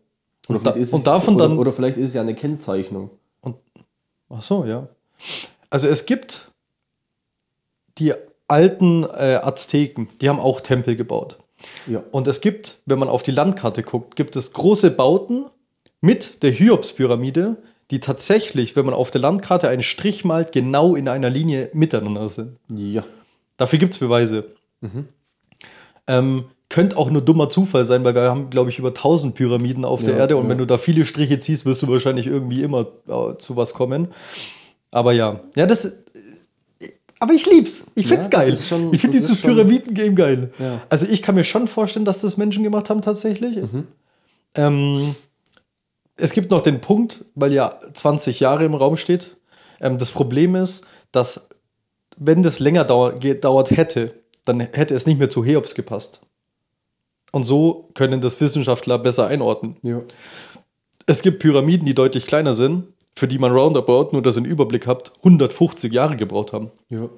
Und 0.47 0.65
da- 0.65 0.73
und 0.73 1.07
davon 1.07 1.35
oder, 1.35 1.49
dann- 1.49 1.59
Oder 1.59 1.73
vielleicht 1.73 1.99
ist 1.99 2.07
es 2.09 2.15
ja 2.15 2.23
eine 2.23 2.35
Kennzeichnung. 2.35 3.11
Ach 4.31 4.43
so, 4.43 4.65
ja. 4.65 4.89
Also 5.69 5.89
es 5.89 6.07
gibt 6.07 6.51
die 7.99 8.15
alten 8.47 9.05
äh, 9.05 9.41
Azteken, 9.43 10.09
die 10.21 10.29
haben 10.29 10.41
auch 10.41 10.61
Tempel 10.61 10.97
gebaut. 10.97 11.39
Ja. 11.87 12.03
Und 12.13 12.29
es 12.29 12.41
gibt, 12.41 12.81
wenn 12.87 12.99
man 12.99 13.09
auf 13.09 13.23
die 13.23 13.31
Landkarte 13.33 13.83
guckt, 13.83 14.17
gibt 14.17 14.37
es 14.37 14.53
große 14.53 14.91
Bauten 14.91 15.47
mit 16.01 16.43
der 16.43 16.51
Hiobspyramide, 16.51 17.57
die 17.91 18.01
tatsächlich, 18.01 18.77
wenn 18.77 18.85
man 18.85 18.95
auf 18.95 19.11
der 19.11 19.21
Landkarte 19.21 19.69
einen 19.69 19.83
Strich 19.83 20.25
malt, 20.25 20.53
genau 20.53 20.95
in 20.95 21.09
einer 21.09 21.31
Linie 21.31 21.71
miteinander 21.73 22.29
sind. 22.29 22.57
Ja. 22.75 23.03
Dafür 23.57 23.79
gibt 23.79 23.95
es 23.95 23.99
Beweise. 23.99 24.45
Mhm. 24.81 25.07
Ähm, 26.07 26.45
könnte 26.69 26.97
auch 26.99 27.11
nur 27.11 27.23
dummer 27.23 27.49
Zufall 27.49 27.85
sein, 27.87 28.05
weil 28.05 28.15
wir 28.15 28.23
haben, 28.23 28.51
glaube 28.51 28.71
ich, 28.71 28.79
über 28.79 28.89
1000 28.89 29.35
Pyramiden 29.35 29.85
auf 29.87 30.03
der 30.03 30.15
Ja, 30.15 30.21
Erde 30.21 30.37
und 30.37 30.45
ja. 30.45 30.51
wenn 30.51 30.59
du 30.59 30.67
da 30.67 30.77
viele 30.79 31.05
Striche 31.07 31.41
ziehst, 31.41 31.65
wirst 31.65 31.83
du 31.83 31.89
wahrscheinlich 31.89 32.27
irgendwie 32.27 32.63
immer 32.63 32.87
äh, 33.09 33.37
zu 33.39 33.57
was 33.57 33.73
kommen. 33.75 34.09
Aber 34.91 35.13
ja, 35.13 35.41
ja, 35.57 35.67
das. 35.67 35.87
äh, 35.87 35.93
Aber 37.21 37.33
ich 37.33 37.47
lieb's. 37.51 37.85
Ich 37.95 38.05
Ja, 38.07 38.17
find's 38.17 38.29
das 38.31 38.41
geil. 38.47 38.57
schon- 38.57 38.93
ich 38.95 39.01
finde 39.01 39.19
dieses 39.19 39.41
Pyramiden-Game 39.43 40.15
geil. 40.15 40.53
Ja. 40.59 40.83
Also 40.91 41.07
ich 41.09 41.23
kann 41.23 41.35
mir 41.35 41.45
schon 41.45 41.69
vorstellen, 41.69 42.05
dass 42.05 42.21
das 42.21 42.37
Menschen 42.37 42.63
gemacht 42.63 42.91
haben 42.91 43.01
tatsächlich. 43.03 43.57
Mhm. 43.57 43.87
Ähm, 44.55 45.15
es 46.19 46.33
gibt 46.33 46.51
noch 46.51 46.61
den 46.61 46.81
Punkt, 46.81 47.25
weil 47.35 47.53
ja 47.53 47.79
20 47.95 48.41
Jahre 48.41 48.65
im 48.65 48.75
Raum 48.75 48.97
steht. 48.97 49.37
Ähm, 49.81 49.99
das 49.99 50.11
Problem 50.11 50.55
ist, 50.55 50.87
dass 51.13 51.49
wenn 52.17 52.43
das 52.43 52.59
länger 52.59 52.85
dauer, 52.85 53.15
gedauert 53.15 53.71
hätte, 53.71 54.15
dann 54.45 54.61
hätte 54.61 54.95
es 54.95 55.07
nicht 55.07 55.19
mehr 55.19 55.31
zu 55.31 55.45
Cheops 55.45 55.75
gepasst. 55.75 56.21
Und 57.31 57.45
so 57.45 57.91
können 57.95 58.21
das 58.21 58.41
Wissenschaftler 58.41 58.99
besser 58.99 59.29
einordnen. 59.29 59.77
Ja. 59.83 60.03
Es 61.07 61.23
gibt 61.23 61.39
Pyramiden, 61.39 61.87
die 61.87 61.95
deutlich 61.95 62.27
kleiner 62.27 62.55
sind, 62.55 62.85
für 63.15 63.29
die 63.29 63.39
man 63.39 63.53
roundabout, 63.53 64.11
nur 64.13 64.23
dass 64.23 64.37
ihr 64.37 64.39
einen 64.39 64.51
Überblick 64.51 64.87
habt, 64.87 65.13
150 65.19 65.93
Jahre 65.93 66.17
gebraucht 66.17 66.53
haben. 66.53 66.71
Ja. 66.89 67.09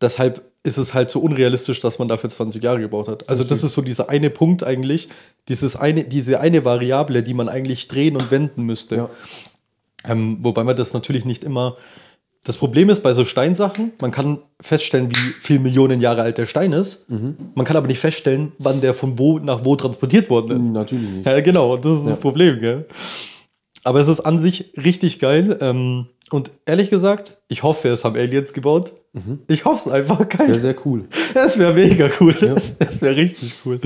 Deshalb 0.00 0.51
ist 0.64 0.76
es 0.78 0.94
halt 0.94 1.10
so 1.10 1.20
unrealistisch, 1.20 1.80
dass 1.80 1.98
man 1.98 2.08
dafür 2.08 2.30
20 2.30 2.62
Jahre 2.62 2.80
gebraucht 2.80 3.08
hat. 3.08 3.28
Also 3.28 3.42
das 3.42 3.60
Okay. 3.60 3.66
ist 3.66 3.72
so 3.72 3.82
dieser 3.82 4.08
eine 4.10 4.30
Punkt 4.30 4.62
eigentlich, 4.62 5.08
dieses 5.48 5.74
eine, 5.76 6.04
diese 6.04 6.38
eine 6.40 6.64
Variable, 6.64 7.22
die 7.22 7.34
man 7.34 7.48
eigentlich 7.48 7.88
drehen 7.88 8.14
und 8.14 8.30
wenden 8.30 8.62
müsste. 8.62 8.96
Ja. 8.96 9.10
Ähm, 10.04 10.38
wobei 10.42 10.64
man 10.64 10.76
das 10.76 10.92
natürlich 10.94 11.24
nicht 11.24 11.44
immer. 11.44 11.76
Das 12.44 12.56
Problem 12.56 12.90
ist 12.90 13.04
bei 13.04 13.14
so 13.14 13.24
Steinsachen, 13.24 13.92
man 14.00 14.10
kann 14.10 14.38
feststellen, 14.60 15.10
wie 15.12 15.16
viel 15.42 15.60
Millionen 15.60 16.00
Jahre 16.00 16.22
alt 16.22 16.38
der 16.38 16.46
Stein 16.46 16.72
ist. 16.72 17.08
Mhm. 17.08 17.36
Man 17.54 17.64
kann 17.64 17.76
aber 17.76 17.86
nicht 17.86 18.00
feststellen, 18.00 18.50
wann 18.58 18.80
der 18.80 18.94
von 18.94 19.16
wo 19.18 19.38
nach 19.38 19.64
wo 19.64 19.76
transportiert 19.76 20.28
worden 20.28 20.64
ist. 20.66 20.70
Natürlich 20.72 21.08
nicht. 21.10 21.26
Ja, 21.26 21.40
genau, 21.40 21.76
das 21.76 21.96
ist 21.98 22.02
Ja. 22.04 22.10
das 22.10 22.20
Problem, 22.20 22.58
gell? 22.58 22.86
Aber 23.84 24.00
es 24.00 24.08
ist 24.08 24.20
an 24.20 24.42
sich 24.42 24.72
richtig 24.76 25.18
geil. 25.20 25.56
Ähm, 25.60 26.06
und 26.34 26.50
ehrlich 26.66 26.90
gesagt, 26.90 27.42
ich 27.48 27.62
hoffe, 27.62 27.88
es 27.88 28.04
haben 28.04 28.16
Aliens 28.16 28.52
gebaut. 28.52 28.92
Mhm. 29.12 29.40
Ich 29.48 29.64
hoffe 29.64 29.88
es 29.88 29.94
einfach 29.94 30.18
Wäre 30.20 30.28
geil. 30.28 30.54
sehr 30.58 30.74
cool. 30.86 31.04
Das 31.34 31.58
wäre 31.58 31.72
mega 31.74 32.08
cool. 32.20 32.34
Ja. 32.40 32.54
Das 32.78 33.02
wäre 33.02 33.16
richtig 33.16 33.54
cool. 33.64 33.80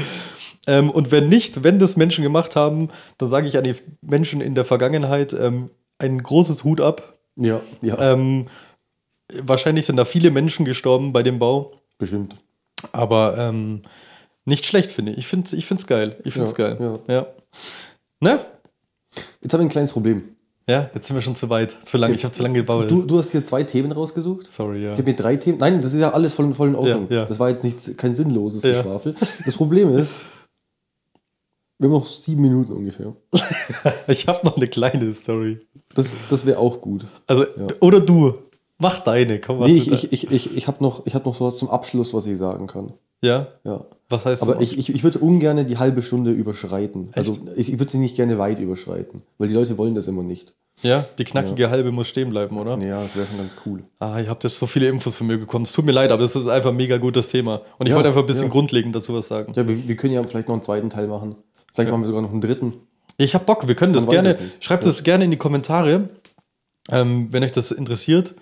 Ähm, 0.66 0.90
und 0.90 1.10
wenn 1.10 1.28
nicht, 1.28 1.62
wenn 1.64 1.78
das 1.78 1.96
Menschen 1.96 2.22
gemacht 2.22 2.56
haben, 2.56 2.90
dann 3.18 3.28
sage 3.28 3.48
ich 3.48 3.56
an 3.56 3.64
die 3.64 3.74
Menschen 4.02 4.40
in 4.40 4.54
der 4.54 4.64
Vergangenheit 4.64 5.32
ähm, 5.32 5.70
ein 5.98 6.22
großes 6.22 6.64
Hut 6.64 6.80
ab. 6.80 7.14
Ja. 7.36 7.60
Ja. 7.82 8.12
Ähm, 8.12 8.48
wahrscheinlich 9.32 9.86
sind 9.86 9.96
da 9.96 10.04
viele 10.04 10.30
Menschen 10.30 10.64
gestorben 10.64 11.12
bei 11.12 11.22
dem 11.22 11.38
Bau. 11.38 11.72
Bestimmt. 11.98 12.36
Aber 12.92 13.36
ähm, 13.38 13.82
nicht 14.44 14.66
schlecht, 14.66 14.92
finde 14.92 15.12
ich. 15.12 15.18
Ich 15.18 15.26
finde 15.26 15.46
es 15.46 15.52
ich 15.52 15.66
find's 15.66 15.86
geil. 15.86 16.16
Ich 16.24 16.34
finde 16.34 16.50
es 16.50 16.56
Ja, 16.56 16.74
geil. 16.74 17.00
Ja. 17.08 17.26
Ne? 18.20 18.40
Jetzt 19.40 19.52
habe 19.52 19.62
ich 19.62 19.66
ein 19.66 19.70
kleines 19.70 19.92
Problem. 19.92 20.35
Ja, 20.68 20.90
jetzt 20.94 21.06
sind 21.06 21.14
wir 21.16 21.22
schon 21.22 21.36
zu 21.36 21.48
weit. 21.48 21.76
Zu 21.84 21.96
lange. 21.96 22.14
Ich 22.14 22.22
Jetzt- 22.22 22.24
habe 22.30 22.34
zu 22.34 22.42
lange 22.42 22.54
gebabbelt. 22.58 22.90
Du, 22.90 23.02
du 23.04 23.18
hast 23.18 23.30
hier 23.30 23.44
zwei 23.44 23.62
Themen 23.62 23.92
rausgesucht. 23.92 24.50
Sorry, 24.50 24.82
ja. 24.82 24.92
Ich 24.92 24.98
habe 24.98 25.08
mir 25.10 25.14
drei 25.16 25.36
Themen. 25.36 25.58
Nein, 25.58 25.80
das 25.80 25.92
ist 25.92 26.00
ja 26.00 26.10
alles 26.12 26.34
voll, 26.34 26.52
voll 26.54 26.68
in 26.68 26.74
Ordnung. 26.74 27.06
Ja, 27.08 27.18
ja. 27.18 27.24
Das 27.24 27.38
war 27.38 27.48
jetzt 27.48 27.62
nichts, 27.62 27.96
kein 27.96 28.14
sinnloses 28.16 28.64
Ja. 28.64 28.70
Geschwafel. 28.72 29.14
Das 29.44 29.54
Problem 29.54 29.96
ist, 29.96 30.18
wir 31.78 31.86
haben 31.88 31.92
noch 31.94 32.06
sieben 32.06 32.42
Minuten 32.42 32.72
ungefähr. 32.72 33.14
Ich 34.08 34.26
habe 34.26 34.44
noch 34.44 34.56
eine 34.56 34.66
kleine 34.66 35.12
Story. 35.12 35.60
Das, 35.94 36.16
das 36.28 36.46
wäre 36.46 36.58
auch 36.58 36.80
gut. 36.80 37.06
Also, 37.28 37.44
Ja. 37.44 37.66
oder 37.80 38.00
du. 38.00 38.34
Mach 38.78 39.04
deine. 39.04 39.40
Komm, 39.40 39.60
Nee, 39.60 39.72
ich, 39.76 39.90
ich, 39.92 40.12
ich, 40.12 40.30
ich, 40.30 40.56
ich 40.56 40.68
habe 40.68 40.82
noch, 40.82 41.06
ich 41.06 41.14
hab 41.14 41.24
noch 41.26 41.34
sowas 41.34 41.56
zum 41.56 41.70
Abschluss, 41.70 42.12
was 42.12 42.26
ich 42.26 42.36
sagen 42.36 42.66
kann. 42.66 42.92
Ja? 43.22 43.46
Ja. 43.64 43.84
Was 44.08 44.24
heißt 44.24 44.42
Aber 44.42 44.54
das? 44.54 44.62
ich, 44.62 44.78
ich, 44.78 44.94
ich 44.94 45.02
würde 45.04 45.18
ungern 45.18 45.66
die 45.66 45.78
halbe 45.78 46.00
Stunde 46.02 46.30
überschreiten. 46.30 47.08
Echt? 47.08 47.16
Also 47.18 47.38
ich, 47.56 47.72
ich 47.72 47.78
würde 47.78 47.90
sie 47.90 47.98
nicht 47.98 48.16
gerne 48.16 48.38
weit 48.38 48.60
überschreiten, 48.60 49.22
weil 49.38 49.48
die 49.48 49.54
Leute 49.54 49.76
wollen 49.78 49.94
das 49.94 50.06
immer 50.06 50.22
nicht. 50.22 50.54
Ja, 50.82 51.04
die 51.18 51.24
knackige 51.24 51.70
halbe 51.70 51.90
muss 51.90 52.06
stehen 52.06 52.28
bleiben, 52.30 52.58
oder? 52.58 52.78
Ja, 52.84 53.02
das 53.02 53.16
wäre 53.16 53.26
schon 53.26 53.38
ganz 53.38 53.56
cool. 53.64 53.84
Ah, 53.98 54.20
ihr 54.20 54.28
habt 54.28 54.44
jetzt 54.44 54.58
so 54.58 54.66
viele 54.66 54.88
Infos 54.88 55.16
von 55.16 55.26
mir 55.26 55.38
bekommen. 55.38 55.64
Es 55.64 55.72
tut 55.72 55.86
mir 55.86 55.92
leid, 55.92 56.12
aber 56.12 56.22
es 56.22 56.36
ist 56.36 56.46
einfach 56.46 56.68
ein 56.70 56.76
mega 56.76 56.98
gutes 56.98 57.28
Thema. 57.28 57.62
Und 57.78 57.86
ich 57.86 57.90
Ja, 57.90 57.96
wollte 57.96 58.08
einfach 58.10 58.20
ein 58.20 58.26
bisschen 58.26 58.44
ja. 58.44 58.50
grundlegend 58.50 58.94
dazu 58.94 59.14
was 59.14 59.26
sagen. 59.26 59.52
Ja, 59.56 59.66
wir, 59.66 59.88
wir 59.88 59.96
können 59.96 60.12
ja 60.12 60.22
vielleicht 60.24 60.48
noch 60.48 60.54
einen 60.54 60.62
zweiten 60.62 60.90
Teil 60.90 61.06
machen. 61.06 61.36
Vielleicht 61.74 61.90
machen 61.90 62.02
wir 62.02 62.06
sogar 62.06 62.20
noch 62.22 62.30
einen 62.30 62.42
dritten. 62.42 62.74
Ich 63.16 63.34
habe 63.34 63.46
Bock, 63.46 63.66
wir 63.66 63.74
können 63.74 63.94
das 63.94 64.04
Man 64.04 64.12
gerne. 64.20 64.36
Schreibt 64.60 64.84
Ja. 64.84 64.90
es 64.90 65.02
gerne 65.02 65.24
in 65.24 65.30
die 65.30 65.38
Kommentare, 65.38 66.10
ähm, 66.90 67.28
wenn 67.30 67.42
euch 67.42 67.52
das 67.52 67.70
interessiert. 67.72 68.34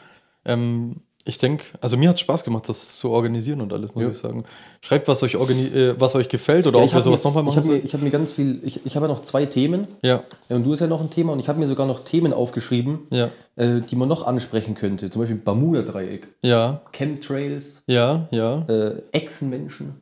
Ähm, 0.44 0.96
ich 1.26 1.38
denke, 1.38 1.64
also 1.80 1.96
mir 1.96 2.08
hat 2.10 2.16
es 2.16 2.20
Spaß 2.20 2.44
gemacht, 2.44 2.68
das 2.68 2.96
zu 2.96 3.10
organisieren 3.10 3.60
und 3.62 3.72
alles, 3.72 3.94
muss 3.94 4.02
Ja. 4.02 4.10
ich 4.10 4.18
sagen. 4.18 4.44
Schreibt, 4.82 5.08
was 5.08 5.22
euch, 5.22 5.34
äh, 5.34 5.98
was 5.98 6.14
euch 6.14 6.28
gefällt 6.28 6.66
oder 6.66 6.78
Ja, 6.78 6.84
ob 6.84 6.90
wir 6.90 6.96
hab 6.96 7.02
sowas 7.02 7.24
nochmal 7.24 7.42
ich 7.44 7.46
machen 7.46 7.56
habe 7.64 7.68
mir, 7.68 7.82
ich 7.82 7.94
hab 7.94 8.02
mir 8.02 8.10
ganz 8.10 8.32
viel, 8.32 8.60
ich, 8.62 8.84
ich 8.84 8.94
habe 8.96 9.06
ja 9.06 9.12
noch 9.12 9.22
zwei 9.22 9.46
Themen. 9.46 9.86
Ja, 10.02 10.22
Und 10.50 10.64
du 10.64 10.72
hast 10.72 10.80
ja 10.80 10.86
noch 10.86 11.00
ein 11.00 11.08
Thema 11.10 11.32
und 11.32 11.40
ich 11.40 11.48
habe 11.48 11.58
mir 11.58 11.66
sogar 11.66 11.86
noch 11.86 12.00
Themen 12.04 12.32
aufgeschrieben, 12.34 13.00
ja, 13.10 13.30
äh, 13.56 13.80
die 13.80 13.96
man 13.96 14.08
noch 14.08 14.26
ansprechen 14.26 14.74
könnte. 14.74 15.08
Zum 15.08 15.22
Beispiel 15.22 15.38
Bermuda-Dreieck, 15.38 16.28
ja, 16.42 16.82
Chemtrails, 16.92 17.82
ja, 17.86 18.28
ja, 18.30 18.64
äh, 18.68 19.02
Echsenmenschen, 19.12 19.94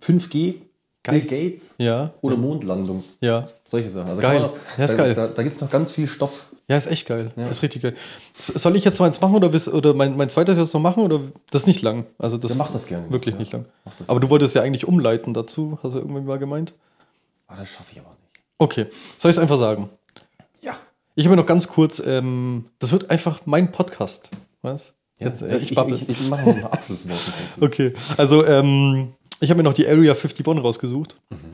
5G, 0.00 0.54
Geil. 1.02 1.20
Bill 1.20 1.50
Gates 1.50 1.74
ja, 1.78 2.12
oder 2.22 2.36
Mondlandung. 2.36 3.02
ja. 3.20 3.48
Solche 3.66 3.90
Sachen. 3.90 4.08
Also 4.10 4.22
Geil. 4.22 4.40
noch, 4.40 4.52
Ja, 4.78 4.84
ist 4.84 4.92
da, 4.92 4.96
geil. 4.96 5.14
Da, 5.14 5.26
da 5.28 5.42
gibt 5.42 5.56
es 5.56 5.60
noch 5.62 5.70
ganz 5.70 5.90
viel 5.90 6.06
Stoff. 6.06 6.46
Ja, 6.68 6.76
ist 6.78 6.86
echt 6.86 7.06
geil. 7.06 7.30
Ja. 7.36 7.44
Ist 7.44 7.62
richtig 7.62 7.82
geil. 7.82 7.94
Soll 8.32 8.74
ich 8.76 8.84
jetzt 8.84 8.98
noch 8.98 9.06
eins 9.06 9.20
machen 9.20 9.34
oder, 9.34 9.50
bis, 9.50 9.68
oder 9.68 9.92
mein, 9.92 10.16
mein 10.16 10.30
zweites 10.30 10.56
jetzt 10.56 10.72
noch 10.72 10.80
machen? 10.80 11.02
Oder 11.02 11.20
das 11.50 11.62
ist 11.62 11.66
nicht 11.66 11.82
lang? 11.82 12.06
Also 12.18 12.38
das 12.38 12.52
Ja, 12.52 12.56
mach 12.56 12.70
das 12.72 12.86
gerne. 12.86 13.10
wirklich 13.10 13.34
Ja. 13.34 13.38
nicht 13.38 13.52
lang. 13.52 13.66
Aber 14.06 14.18
du 14.20 14.30
wolltest 14.30 14.54
ja 14.54 14.62
eigentlich 14.62 14.86
umleiten 14.88 15.34
dazu, 15.34 15.78
hast 15.82 15.92
du 15.94 15.98
irgendwann 15.98 16.24
mal 16.24 16.38
gemeint? 16.38 16.72
Ah, 17.48 17.56
das 17.58 17.72
schaffe 17.74 17.92
ich 17.92 18.00
aber 18.00 18.10
nicht. 18.10 18.40
Okay, 18.58 18.86
soll 19.18 19.30
ich 19.30 19.36
es 19.36 19.42
einfach 19.42 19.58
sagen? 19.58 19.90
Ja. 20.62 20.72
Ich 21.16 21.26
habe 21.26 21.36
mir 21.36 21.42
noch 21.42 21.46
ganz 21.48 21.68
kurz, 21.68 22.00
ähm, 22.04 22.64
das 22.78 22.92
wird 22.92 23.10
einfach 23.10 23.42
mein 23.44 23.70
Podcast. 23.70 24.30
Was? 24.62 24.94
Jetzt, 25.18 25.42
äh, 25.42 25.58
ich, 25.58 25.72
ich 25.72 25.78
ich, 25.78 26.08
ich 26.08 26.28
mache 26.28 26.48
noch 26.48 26.56
ein 26.56 26.64
Abschlusswort. 26.64 27.18
Okay, 27.60 27.92
also 28.16 28.44
ähm, 28.46 29.12
ich 29.40 29.50
habe 29.50 29.58
mir 29.58 29.64
noch 29.64 29.74
die 29.74 29.86
Area 29.86 30.14
51 30.14 30.46
rausgesucht, 30.46 31.16
Mhm. 31.28 31.53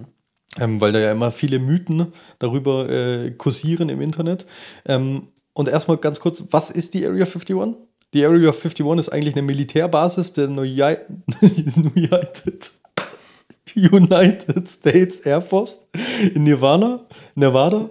Ähm, 0.58 0.80
weil 0.80 0.92
da 0.92 0.98
ja 0.98 1.12
immer 1.12 1.30
viele 1.30 1.58
Mythen 1.58 2.12
darüber 2.38 2.88
äh, 2.88 3.30
kursieren 3.32 3.88
im 3.88 4.00
Internet. 4.00 4.46
Ähm, 4.86 5.28
und 5.52 5.68
erstmal 5.68 5.98
ganz 5.98 6.20
kurz, 6.20 6.44
was 6.50 6.70
ist 6.70 6.94
die 6.94 7.06
Area 7.06 7.26
51? 7.26 7.76
Die 8.12 8.24
Area 8.24 8.50
51 8.50 8.86
ist 8.98 9.08
eigentlich 9.10 9.34
eine 9.34 9.42
Militärbasis 9.42 10.32
der 10.32 10.48
United, 10.48 11.10
United 13.76 14.68
States 14.68 15.20
Air 15.20 15.42
Force 15.42 15.88
in 16.34 16.42
Nirvana, 16.44 17.06
Nevada. 17.36 17.90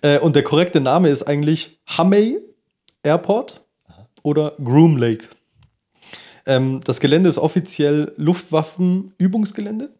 Äh, 0.00 0.18
und 0.20 0.36
der 0.36 0.42
korrekte 0.42 0.80
Name 0.80 1.10
ist 1.10 1.24
eigentlich 1.24 1.78
Hamay 1.86 2.38
Airport 3.02 3.62
oder 4.22 4.54
Groom 4.62 4.96
Lake. 4.96 5.28
Ähm, 6.46 6.80
das 6.84 7.00
Gelände 7.00 7.28
ist 7.28 7.38
offiziell 7.38 8.12
Luftwaffenübungsgelände 8.16 9.90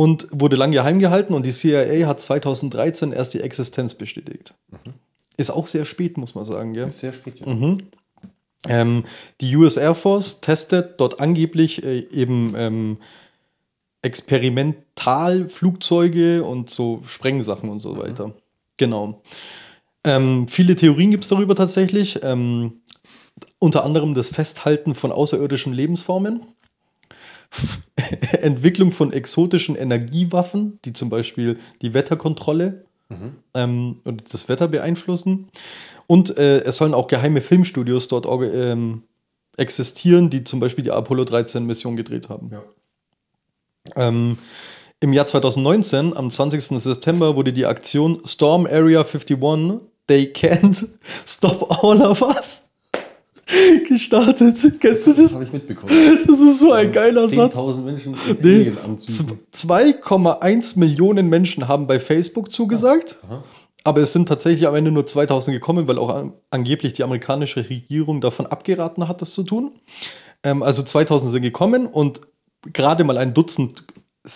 und 0.00 0.28
wurde 0.32 0.56
lange 0.56 0.72
geheim 0.72 0.98
gehalten 0.98 1.34
und 1.34 1.44
die 1.44 1.52
CIA 1.52 2.06
hat 2.06 2.22
2013 2.22 3.12
erst 3.12 3.34
die 3.34 3.42
Existenz 3.42 3.94
bestätigt. 3.94 4.54
Mhm. 4.70 4.94
Ist 5.36 5.50
auch 5.50 5.66
sehr 5.66 5.84
spät, 5.84 6.16
muss 6.16 6.34
man 6.34 6.46
sagen. 6.46 6.72
Gell? 6.72 6.86
Ist 6.86 7.00
sehr 7.00 7.12
spät, 7.12 7.38
ja. 7.38 7.46
Mhm. 7.46 7.82
Ähm, 8.66 9.04
die 9.42 9.54
US 9.56 9.76
Air 9.76 9.94
Force 9.94 10.40
testet 10.40 10.98
dort 11.02 11.20
angeblich 11.20 11.84
äh, 11.84 12.06
eben 12.10 12.54
ähm, 12.56 12.96
Experimentalflugzeuge 14.00 16.44
und 16.44 16.70
so 16.70 17.02
Sprengsachen 17.04 17.68
und 17.68 17.80
so 17.80 17.92
mhm. 17.92 17.98
weiter. 17.98 18.32
Genau. 18.78 19.20
Ähm, 20.04 20.48
viele 20.48 20.76
Theorien 20.76 21.10
gibt 21.10 21.24
es 21.24 21.28
darüber 21.28 21.54
tatsächlich. 21.54 22.20
Ähm, 22.22 22.80
unter 23.58 23.84
anderem 23.84 24.14
das 24.14 24.30
Festhalten 24.30 24.94
von 24.94 25.12
außerirdischen 25.12 25.74
Lebensformen. 25.74 26.46
Entwicklung 28.40 28.92
von 28.92 29.12
exotischen 29.12 29.76
Energiewaffen, 29.76 30.78
die 30.84 30.92
zum 30.92 31.10
Beispiel 31.10 31.58
die 31.82 31.94
Wetterkontrolle 31.94 32.84
mhm. 33.08 33.36
ähm, 33.54 34.00
und 34.04 34.32
das 34.32 34.48
Wetter 34.48 34.68
beeinflussen. 34.68 35.48
Und 36.06 36.36
äh, 36.38 36.60
es 36.62 36.76
sollen 36.76 36.94
auch 36.94 37.08
geheime 37.08 37.40
Filmstudios 37.40 38.08
dort 38.08 38.26
ähm, 38.26 39.02
existieren, 39.56 40.30
die 40.30 40.44
zum 40.44 40.60
Beispiel 40.60 40.84
die 40.84 40.90
Apollo 40.90 41.24
13 41.24 41.64
Mission 41.64 41.96
gedreht 41.96 42.28
haben. 42.28 42.50
Ja. 42.52 42.62
Ähm, 43.96 44.38
Im 45.00 45.12
Jahr 45.12 45.26
2019, 45.26 46.16
am 46.16 46.30
20. 46.30 46.80
September, 46.80 47.36
wurde 47.36 47.52
die 47.52 47.66
Aktion 47.66 48.22
Storm 48.24 48.66
Area 48.66 49.00
51 49.00 49.80
They 50.06 50.32
Can't 50.32 50.88
Stop 51.26 51.84
All 51.84 52.02
of 52.02 52.22
Us 52.22 52.69
gestartet. 53.88 54.56
Kennst 54.80 55.06
du 55.06 55.12
das? 55.12 55.24
Das 55.24 55.34
habe 55.34 55.44
ich 55.44 55.52
mitbekommen. 55.52 55.92
Das 56.26 56.40
ist 56.40 56.60
so 56.60 56.72
ein 56.72 56.92
geiler 56.92 57.28
10 57.28 57.38
Satz. 57.38 57.54
10.000 57.54 57.80
Menschen 57.82 58.14
in 58.28 58.36
nee, 58.40 58.72
2,1 58.96 60.78
Millionen 60.78 61.28
Menschen 61.28 61.68
haben 61.68 61.86
bei 61.86 62.00
Facebook 62.00 62.52
zugesagt. 62.52 63.16
Aha. 63.24 63.42
Aber 63.82 64.00
es 64.00 64.12
sind 64.12 64.28
tatsächlich 64.28 64.68
am 64.68 64.74
Ende 64.74 64.90
nur 64.90 65.06
2000 65.06 65.54
gekommen, 65.54 65.88
weil 65.88 65.98
auch 65.98 66.10
an, 66.10 66.34
angeblich 66.50 66.92
die 66.92 67.02
amerikanische 67.02 67.68
Regierung 67.68 68.20
davon 68.20 68.46
abgeraten 68.46 69.08
hat, 69.08 69.22
das 69.22 69.32
zu 69.32 69.42
tun. 69.42 69.72
Ähm, 70.42 70.62
also 70.62 70.82
2000 70.82 71.32
sind 71.32 71.42
gekommen 71.42 71.86
und 71.86 72.20
gerade 72.72 73.04
mal 73.04 73.16
ein 73.16 73.32
Dutzend 73.32 73.84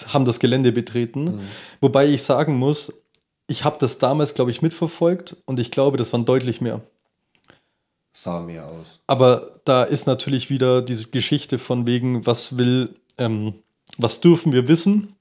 haben 0.09 0.25
das 0.25 0.41
Gelände 0.41 0.73
betreten. 0.73 1.25
Mhm. 1.25 1.41
Wobei 1.81 2.07
ich 2.07 2.23
sagen 2.23 2.57
muss, 2.57 3.05
ich 3.47 3.65
habe 3.65 3.77
das 3.79 3.99
damals, 3.99 4.33
glaube 4.33 4.51
ich, 4.51 4.63
mitverfolgt 4.63 5.37
und 5.45 5.61
ich 5.61 5.71
glaube, 5.71 5.99
das 5.99 6.13
waren 6.15 6.25
deutlich 6.25 6.63
mehr 6.63 6.81
sah 8.15 8.41
mehr 8.41 8.67
aus. 8.67 9.01
Aber 9.07 9.61
da 9.65 9.83
ist 9.83 10.07
natürlich 10.07 10.49
wieder 10.49 10.81
diese 10.81 11.09
Geschichte 11.09 11.59
von 11.59 11.87
wegen, 11.87 12.25
was 12.25 12.57
will, 12.57 12.95
ähm, 13.19 13.55
was 13.99 14.21
dürfen 14.21 14.53
wir 14.53 14.69
wissen? 14.69 15.15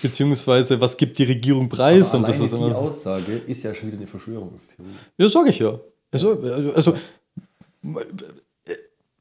Beziehungsweise, 0.00 0.80
was 0.80 0.96
gibt 0.96 1.18
die 1.18 1.24
Regierung 1.24 1.68
preis? 1.68 2.08
Aber 2.08 2.18
und 2.18 2.28
das 2.28 2.40
ist 2.40 2.50
die 2.50 2.56
immer, 2.56 2.76
Aussage 2.76 3.36
ist 3.46 3.62
ja 3.62 3.72
schon 3.72 3.88
wieder 3.88 3.98
eine 3.98 4.08
Verschwörungstheorie. 4.08 4.90
Ja, 5.16 5.28
sage 5.28 5.50
ich 5.50 5.60
ja. 5.60 5.78
Also, 6.10 6.42
also 6.74 6.96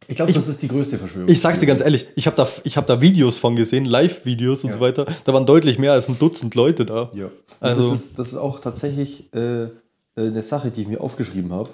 ich 0.08 0.16
glaube, 0.16 0.34
das 0.34 0.48
ist 0.48 0.62
die 0.62 0.68
größte 0.68 0.98
Verschwörung. 0.98 1.30
Ich 1.30 1.40
sag's 1.40 1.60
dir 1.60 1.68
ganz 1.68 1.82
ehrlich, 1.82 2.08
ich 2.16 2.26
habe 2.26 2.36
da, 2.36 2.48
hab 2.48 2.88
da 2.88 3.00
Videos 3.00 3.38
von 3.38 3.56
gesehen, 3.56 3.86
Live-Videos 3.86 4.64
und 4.64 4.72
ja. 4.72 4.78
so 4.78 4.80
weiter. 4.80 5.06
Da 5.24 5.34
waren 5.34 5.46
deutlich 5.46 5.78
mehr 5.78 5.94
als 5.94 6.10
ein 6.10 6.18
Dutzend 6.18 6.56
Leute 6.56 6.86
da. 6.86 7.12
Ja. 7.14 7.30
Also, 7.60 7.92
das, 7.92 8.02
ist, 8.02 8.18
das 8.18 8.28
ist 8.30 8.36
auch 8.36 8.60
tatsächlich 8.60 9.32
äh, 9.36 9.68
eine 10.16 10.42
Sache, 10.42 10.72
die 10.72 10.82
ich 10.82 10.88
mir 10.88 11.00
aufgeschrieben 11.00 11.52
habe 11.52 11.70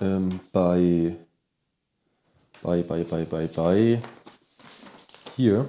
ähm, 0.00 0.40
bei, 0.52 1.16
bei, 2.62 2.82
bei, 2.82 3.04
bei, 3.04 3.24
bei, 3.24 3.46
bei, 3.46 4.02
hier, 5.36 5.68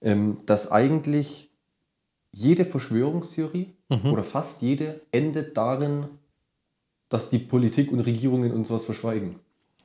ähm, 0.00 0.38
dass 0.46 0.70
eigentlich 0.70 1.50
jede 2.32 2.64
Verschwörungstheorie 2.64 3.74
mhm. 3.88 4.12
oder 4.12 4.24
fast 4.24 4.62
jede 4.62 5.00
endet 5.12 5.56
darin, 5.56 6.06
dass 7.08 7.30
die 7.30 7.38
Politik 7.38 7.92
und 7.92 8.00
Regierungen 8.00 8.52
uns 8.52 8.70
was 8.70 8.84
verschweigen. 8.84 9.36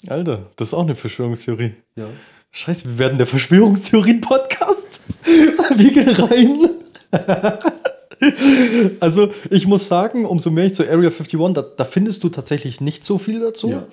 Alter, 0.08 0.50
das 0.56 0.70
ist 0.70 0.74
auch 0.74 0.84
eine 0.84 0.96
Verschwörungstheorie. 0.96 1.74
Ja. 1.96 2.08
Scheiße, 2.52 2.88
wir 2.90 3.00
werden 3.00 3.18
der 3.18 3.28
Verschwörungstheorien-Podcast. 3.28 4.78
wir 5.26 5.92
gehen 5.92 6.10
rein. 6.10 7.78
also 9.00 9.32
ich 9.50 9.68
muss 9.68 9.88
sagen, 9.88 10.26
umso 10.26 10.52
mehr 10.52 10.66
ich 10.66 10.76
zur 10.76 10.88
Area 10.88 11.10
51, 11.10 11.40
da, 11.54 11.62
da 11.62 11.86
findest 11.86 12.24
du 12.24 12.30
tatsächlich 12.30 12.82
nicht 12.82 13.06
so 13.06 13.18
viel 13.18 13.40
dazu. 13.40 13.70
Ja. 13.70 13.88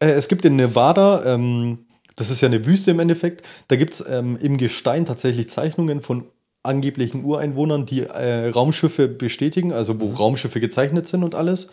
Äh, 0.00 0.12
es 0.12 0.28
gibt 0.28 0.44
in 0.44 0.56
Nevada, 0.56 1.34
ähm, 1.34 1.78
das 2.16 2.30
ist 2.30 2.40
ja 2.40 2.48
eine 2.48 2.64
Wüste 2.66 2.90
im 2.90 3.00
Endeffekt, 3.00 3.42
da 3.68 3.76
gibt 3.76 3.94
es 3.94 4.04
ähm, 4.08 4.36
im 4.40 4.58
Gestein 4.58 5.04
tatsächlich 5.04 5.50
Zeichnungen 5.50 6.00
von 6.00 6.24
angeblichen 6.62 7.24
Ureinwohnern, 7.24 7.86
die 7.86 8.00
äh, 8.00 8.48
Raumschiffe 8.48 9.06
bestätigen, 9.08 9.72
also 9.72 10.00
wo 10.00 10.06
mhm. 10.06 10.14
Raumschiffe 10.14 10.60
gezeichnet 10.60 11.06
sind 11.06 11.22
und 11.22 11.34
alles. 11.34 11.70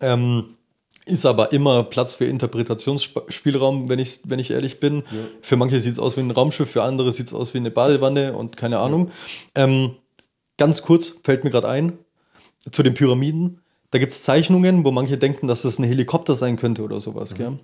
Ähm, 0.00 0.54
ist 1.04 1.24
aber 1.24 1.52
immer 1.52 1.84
Platz 1.84 2.14
für 2.14 2.26
Interpretationsspielraum, 2.26 3.88
wenn 3.88 3.98
ich, 3.98 4.20
wenn 4.24 4.38
ich 4.38 4.50
ehrlich 4.50 4.78
bin. 4.78 4.96
Ja. 4.96 5.18
Für 5.40 5.56
manche 5.56 5.80
sieht 5.80 5.94
es 5.94 5.98
aus 5.98 6.16
wie 6.16 6.20
ein 6.20 6.30
Raumschiff, 6.30 6.70
für 6.70 6.82
andere 6.82 7.12
sieht 7.12 7.28
es 7.28 7.34
aus 7.34 7.54
wie 7.54 7.58
eine 7.58 7.70
Badewanne 7.70 8.34
und 8.34 8.56
keine 8.56 8.78
Ahnung. 8.78 9.10
Ja. 9.56 9.64
Ähm, 9.64 9.92
Ganz 10.58 10.82
kurz, 10.82 11.14
fällt 11.24 11.44
mir 11.44 11.50
gerade 11.50 11.68
ein, 11.68 11.98
zu 12.70 12.82
den 12.82 12.94
Pyramiden. 12.94 13.62
Da 13.90 13.98
gibt 13.98 14.12
es 14.12 14.22
Zeichnungen, 14.22 14.84
wo 14.84 14.90
manche 14.90 15.16
denken, 15.16 15.46
dass 15.46 15.62
das 15.62 15.78
ein 15.78 15.84
Helikopter 15.84 16.34
sein 16.34 16.56
könnte 16.56 16.82
oder 16.82 17.00
sowas. 17.00 17.38
Mhm. 17.38 17.60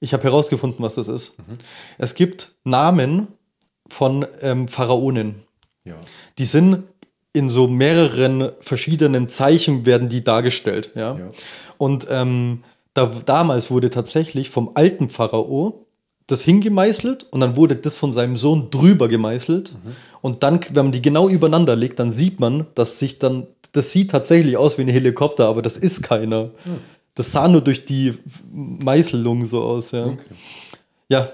Ich 0.00 0.12
habe 0.12 0.24
herausgefunden, 0.24 0.84
was 0.84 0.96
das 0.96 1.08
ist. 1.08 1.38
Mhm. 1.38 1.54
Es 1.96 2.14
gibt 2.14 2.56
Namen 2.64 3.28
von 3.88 4.26
ähm, 4.42 4.68
Pharaonen. 4.68 5.36
Ja. 5.84 5.96
Die 6.36 6.44
sind 6.44 6.84
in 7.32 7.48
so 7.48 7.66
mehreren 7.66 8.52
verschiedenen 8.60 9.28
Zeichen 9.28 9.86
werden 9.86 10.08
die 10.08 10.22
dargestellt. 10.22 10.92
Ja? 10.94 11.16
ja. 11.18 11.30
Und 11.78 12.06
ähm, 12.10 12.62
da, 12.94 13.06
damals 13.06 13.70
wurde 13.70 13.90
tatsächlich 13.90 14.50
vom 14.50 14.72
alten 14.74 15.10
Pharao 15.10 15.83
das 16.26 16.42
hingemeißelt 16.42 17.24
und 17.24 17.40
dann 17.40 17.56
wurde 17.56 17.76
das 17.76 17.96
von 17.96 18.12
seinem 18.12 18.36
Sohn 18.36 18.70
drüber 18.70 19.08
gemeißelt. 19.08 19.74
Mhm. 19.74 19.92
Und 20.22 20.42
dann, 20.42 20.60
wenn 20.70 20.86
man 20.86 20.92
die 20.92 21.02
genau 21.02 21.28
übereinander 21.28 21.76
legt, 21.76 21.98
dann 21.98 22.10
sieht 22.10 22.40
man, 22.40 22.66
dass 22.74 22.98
sich 22.98 23.18
dann, 23.18 23.46
das 23.72 23.92
sieht 23.92 24.10
tatsächlich 24.10 24.56
aus 24.56 24.78
wie 24.78 24.82
ein 24.82 24.88
Helikopter, 24.88 25.46
aber 25.46 25.60
das 25.60 25.76
ist 25.76 26.02
keiner. 26.02 26.44
Mhm. 26.44 26.80
Das 27.14 27.30
sah 27.30 27.46
nur 27.46 27.60
durch 27.60 27.84
die 27.84 28.14
Meißelung 28.50 29.44
so 29.44 29.62
aus, 29.62 29.90
ja. 29.92 30.06
Okay. 30.06 30.22
Ja. 31.08 31.30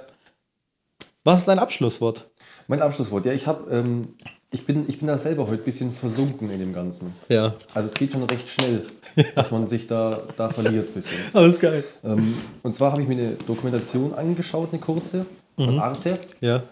Was 1.24 1.40
ist 1.40 1.48
dein 1.48 1.58
Abschlusswort? 1.58 2.28
Mein 2.66 2.82
Abschlusswort, 2.82 3.26
ja, 3.26 3.32
ich 3.32 3.46
habe 3.46 3.70
ähm, 3.70 4.14
ich 4.52 4.66
bin, 4.66 4.88
ich 4.88 4.98
bin 4.98 5.08
da 5.08 5.16
selber 5.16 5.46
heute 5.46 5.62
ein 5.62 5.64
bisschen 5.64 5.92
versunken 5.92 6.50
in 6.50 6.58
dem 6.58 6.72
Ganzen. 6.72 7.14
Ja. 7.28 7.54
Also 7.72 7.88
es 7.88 7.94
geht 7.94 8.12
schon 8.12 8.24
recht 8.24 8.48
schnell, 8.48 8.86
ja. 9.16 9.24
dass 9.34 9.50
man 9.50 9.68
sich 9.68 9.86
da, 9.86 10.20
da 10.36 10.48
verliert 10.48 10.88
ein 10.88 10.94
bisschen. 10.94 11.48
Ist 11.48 11.60
geil. 11.60 11.84
Ähm, 12.02 12.36
und 12.62 12.74
zwar 12.74 12.92
habe 12.92 13.02
ich 13.02 13.08
mir 13.08 13.14
eine 13.14 13.32
Dokumentation 13.34 14.12
angeschaut, 14.12 14.70
eine 14.72 14.80
kurze, 14.80 15.26
von 15.56 15.74
mhm. 15.74 15.80
Arte. 15.80 16.18
Ja. 16.40 16.64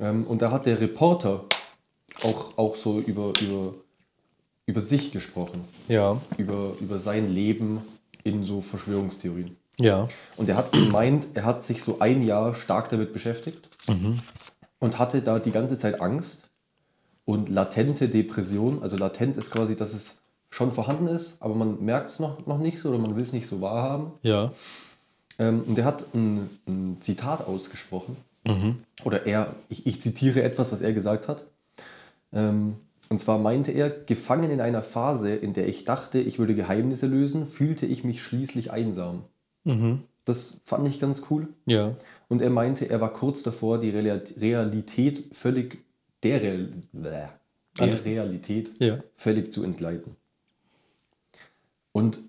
Ähm, 0.00 0.26
und 0.26 0.42
da 0.42 0.50
hat 0.50 0.66
der 0.66 0.80
Reporter 0.80 1.44
auch, 2.22 2.56
auch 2.56 2.76
so 2.76 3.00
über, 3.00 3.32
über, 3.40 3.74
über 4.66 4.80
sich 4.80 5.12
gesprochen. 5.12 5.64
Ja. 5.88 6.20
Über, 6.36 6.72
über 6.80 6.98
sein 6.98 7.32
Leben 7.32 7.80
in 8.24 8.44
so 8.44 8.60
Verschwörungstheorien. 8.60 9.56
Ja. 9.78 10.08
Und 10.36 10.48
er 10.48 10.56
hat 10.56 10.72
gemeint, 10.72 11.28
er 11.34 11.44
hat 11.44 11.62
sich 11.62 11.82
so 11.82 11.98
ein 12.00 12.22
Jahr 12.22 12.54
stark 12.54 12.88
damit 12.90 13.12
beschäftigt 13.12 13.68
mhm. 13.86 14.20
und 14.80 14.98
hatte 14.98 15.22
da 15.22 15.38
die 15.38 15.52
ganze 15.52 15.78
Zeit 15.78 16.00
Angst, 16.00 16.48
und 17.28 17.50
latente 17.50 18.08
Depression. 18.08 18.82
Also 18.82 18.96
latent 18.96 19.36
ist 19.36 19.50
quasi, 19.50 19.76
dass 19.76 19.92
es 19.92 20.18
schon 20.48 20.72
vorhanden 20.72 21.08
ist, 21.08 21.36
aber 21.40 21.54
man 21.54 21.84
merkt 21.84 22.08
es 22.08 22.20
noch, 22.20 22.46
noch 22.46 22.56
nicht 22.56 22.80
so 22.80 22.88
oder 22.88 22.96
man 22.96 23.16
will 23.16 23.22
es 23.22 23.34
nicht 23.34 23.46
so 23.46 23.60
wahrhaben. 23.60 24.12
Ja. 24.22 24.50
Ähm, 25.38 25.62
und 25.66 25.76
der 25.76 25.84
hat 25.84 26.06
ein, 26.14 26.48
ein 26.66 26.96
Zitat 27.00 27.46
ausgesprochen. 27.46 28.16
Mhm. 28.46 28.76
Oder 29.04 29.26
er, 29.26 29.54
ich, 29.68 29.86
ich, 29.86 30.00
zitiere 30.00 30.42
etwas, 30.42 30.72
was 30.72 30.80
er 30.80 30.94
gesagt 30.94 31.28
hat. 31.28 31.44
Ähm, 32.32 32.76
und 33.10 33.18
zwar 33.18 33.36
meinte 33.36 33.72
er, 33.72 33.90
gefangen 33.90 34.50
in 34.50 34.62
einer 34.62 34.82
Phase, 34.82 35.34
in 35.34 35.52
der 35.52 35.68
ich 35.68 35.84
dachte, 35.84 36.20
ich 36.20 36.38
würde 36.38 36.54
Geheimnisse 36.54 37.06
lösen, 37.06 37.46
fühlte 37.46 37.84
ich 37.84 38.04
mich 38.04 38.22
schließlich 38.22 38.70
einsam. 38.70 39.24
Mhm. 39.64 40.00
Das 40.24 40.62
fand 40.64 40.88
ich 40.88 40.98
ganz 40.98 41.24
cool. 41.28 41.48
Ja. 41.66 41.94
Und 42.28 42.40
er 42.40 42.50
meinte, 42.50 42.88
er 42.88 43.02
war 43.02 43.12
kurz 43.12 43.42
davor, 43.42 43.78
die 43.78 43.90
Realität 43.90 45.24
völlig 45.34 45.78
der, 46.22 46.42
Real, 46.42 46.68
der 46.92 48.04
Realität 48.04 48.72
ja. 48.78 48.98
völlig 49.14 49.52
zu 49.52 49.62
entgleiten. 49.62 50.16
Und 51.92 52.20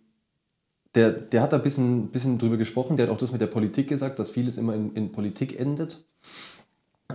der, 0.95 1.11
der 1.11 1.41
hat 1.41 1.53
da 1.53 1.57
ein 1.57 1.63
bisschen, 1.63 2.07
bisschen 2.07 2.39
drüber 2.39 2.57
gesprochen, 2.57 2.97
der 2.97 3.07
hat 3.07 3.13
auch 3.13 3.19
das 3.19 3.31
mit 3.31 3.41
der 3.41 3.47
Politik 3.47 3.87
gesagt, 3.87 4.19
dass 4.19 4.31
vieles 4.31 4.57
immer 4.57 4.73
in, 4.73 4.93
in 4.95 5.11
Politik 5.11 5.59
endet. 5.59 6.03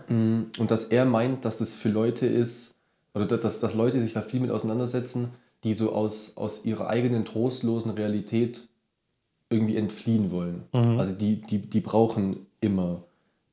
Mm, 0.09 0.43
Und 0.59 0.71
dass 0.71 0.85
er 0.85 1.05
meint, 1.05 1.45
dass 1.45 1.59
das 1.59 1.77
für 1.77 1.89
Leute 1.89 2.27
ist, 2.27 2.75
oder 3.15 3.27
dass, 3.27 3.61
dass 3.61 3.75
Leute 3.75 4.01
sich 4.03 4.13
da 4.13 4.23
viel 4.23 4.41
mit 4.41 4.51
auseinandersetzen, 4.51 5.29
die 5.65 5.75
so 5.75 5.93
aus, 5.93 6.37
aus 6.37 6.65
ihrer 6.65 6.89
eigenen 6.89 7.25
trostlosen 7.25 7.93
Realität 7.93 8.69
irgendwie 9.51 9.77
entfliehen 9.77 10.31
wollen. 10.31 10.65
Also 10.99 11.13
die, 11.13 11.41
die, 11.41 11.59
die 11.59 11.81
brauchen 11.81 12.47
immer, 12.61 13.05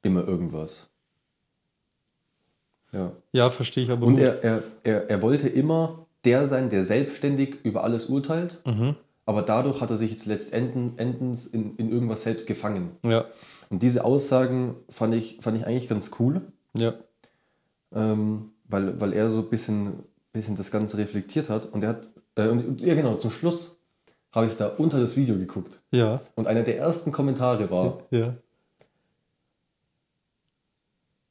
immer 0.01 0.27
irgendwas. 0.27 0.89
Ja. 2.91 3.11
Ja, 3.31 3.49
verstehe 3.49 3.83
ich 3.85 3.89
aber 3.91 4.05
Und 4.05 4.17
er, 4.19 4.43
er, 4.43 4.63
er, 4.83 5.09
er 5.09 5.21
wollte 5.21 5.47
immer 5.47 6.05
der 6.25 6.47
sein, 6.47 6.69
der 6.69 6.83
selbstständig 6.83 7.57
über 7.63 7.83
alles 7.83 8.07
urteilt, 8.07 8.59
Mhm. 8.65 8.95
aber 9.25 9.41
dadurch 9.41 9.81
hat 9.81 9.89
er 9.89 9.97
sich 9.97 10.11
jetzt 10.11 10.25
letztendlich 10.25 11.53
in, 11.53 11.75
in 11.77 11.89
irgendwas 11.91 12.23
selbst 12.23 12.45
gefangen. 12.47 12.91
Ja, 13.03 13.25
Und 13.69 13.81
diese 13.81 14.03
Aussagen 14.05 14.75
fand 14.89 15.15
ich, 15.15 15.37
fand 15.41 15.57
ich 15.57 15.65
eigentlich 15.65 15.87
ganz 15.89 16.11
cool, 16.19 16.41
ja. 16.75 16.93
ähm, 17.93 18.51
weil, 18.67 18.99
weil 19.01 19.13
er 19.13 19.29
so 19.29 19.39
ein 19.39 19.49
bisschen, 19.49 20.03
bisschen 20.33 20.55
das 20.55 20.71
Ganze 20.71 20.97
reflektiert 20.97 21.49
hat. 21.49 21.65
Und 21.71 21.83
er 21.83 21.89
hat, 21.89 22.07
äh, 22.35 22.47
und, 22.47 22.65
und 22.67 22.81
ja 22.81 22.93
genau, 22.95 23.15
zum 23.15 23.31
Schluss 23.31 23.79
habe 24.31 24.47
ich 24.47 24.55
da 24.55 24.67
unter 24.67 24.99
das 24.99 25.17
Video 25.17 25.35
geguckt. 25.37 25.81
Ja, 25.91 26.21
Und 26.35 26.47
einer 26.47 26.63
der 26.63 26.77
ersten 26.77 27.11
Kommentare 27.11 27.69
war, 27.69 28.03
ja. 28.11 28.35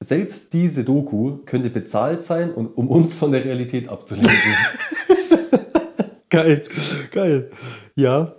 Selbst 0.03 0.53
diese 0.53 0.85
Doku 0.85 1.39
könnte 1.45 1.71
bezahlt 1.71 2.23
sein, 2.23 2.53
und, 2.53 2.69
um 2.77 2.89
uns 2.89 3.13
von 3.15 3.33
der 3.33 3.45
Realität 3.45 3.89
abzulenken. 3.89 4.33
Geil, 6.31 6.63
geil. 7.11 7.51
Ja. 7.97 8.37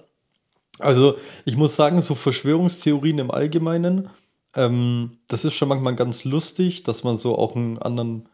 Also, 0.80 1.17
ich 1.43 1.58
muss 1.58 1.76
sagen, 1.76 2.00
so 2.02 2.15
Verschwörungstheorien 2.15 3.19
im 3.19 3.32
Allgemeinen, 3.32 4.10
ähm, 4.56 5.17
das 5.28 5.43
ist 5.43 5.56
schon 5.56 5.67
manchmal 5.67 5.95
ganz 5.97 6.24
lustig, 6.24 6.84
dass 6.84 7.04
man 7.04 7.17
so 7.17 7.38
auch 7.38 7.56
einen 7.58 7.78
anderen. 7.80 8.30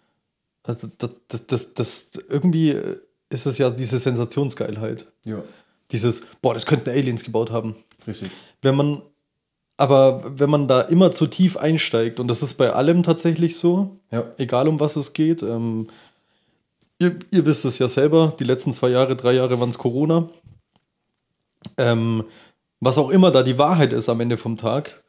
Also, 0.62 0.88
das, 1.00 1.10
das, 1.28 1.48
das, 1.48 1.74
das 1.74 2.12
irgendwie 2.30 2.76
ist 3.30 3.48
es 3.48 3.58
ja 3.58 3.72
diese 3.72 3.98
Sensationsgeilheit. 3.98 5.08
ja, 5.26 5.44
Dieses, 5.92 6.22
boah, 6.42 6.54
das 6.54 6.68
könnten 6.68 6.92
Aliens 6.92 7.24
gebaut 7.24 7.50
haben. 7.52 7.76
richtig. 8.06 8.30
Wenn 8.62 8.76
man, 8.76 9.02
aber 9.78 10.24
wenn 10.40 10.50
man 10.50 10.68
da 10.68 10.82
immer 10.82 11.12
zu 11.12 11.28
tief 11.28 11.56
einsteigt, 11.56 12.20
und 12.20 12.28
das 12.28 12.44
ist 12.44 12.56
bei 12.56 12.72
allem 12.72 13.04
tatsächlich 13.04 13.58
so, 13.58 14.00
Ja, 14.12 14.26
egal 14.38 14.68
um 14.68 14.80
was 14.80 14.96
es 14.96 15.14
geht. 15.14 15.44
Ähm, 15.44 15.88
ihr, 17.00 17.18
ihr 17.32 17.46
wisst 17.46 17.66
es 17.66 17.78
ja 17.80 17.88
selber, 17.88 18.34
die 18.40 18.44
letzten 18.44 18.74
zwei 18.74 18.90
Jahre, 18.90 19.16
drei 19.16 19.34
Jahre 19.34 19.60
waren 19.60 19.70
es 19.70 19.78
Corona. 19.78 20.30
Ähm, 21.78 22.24
was 22.80 22.98
auch 22.98 23.10
immer 23.10 23.32
da 23.32 23.44
die 23.44 23.58
Wahrheit 23.58 23.94
ist 23.94 24.10
am 24.10 24.20
Ende 24.20 24.38
vom 24.38 24.58
Tag, 24.58 25.04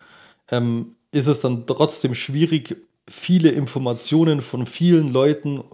ähm, 0.51 0.97
ist 1.13 1.27
es 1.27 1.41
dann 1.41 1.67
trotzdem 1.67 2.15
schwierig, 2.15 2.77
viele 3.09 3.51
Informationen 3.51 4.43
von 4.43 4.67
vielen 4.67 5.13
Leuten 5.13 5.65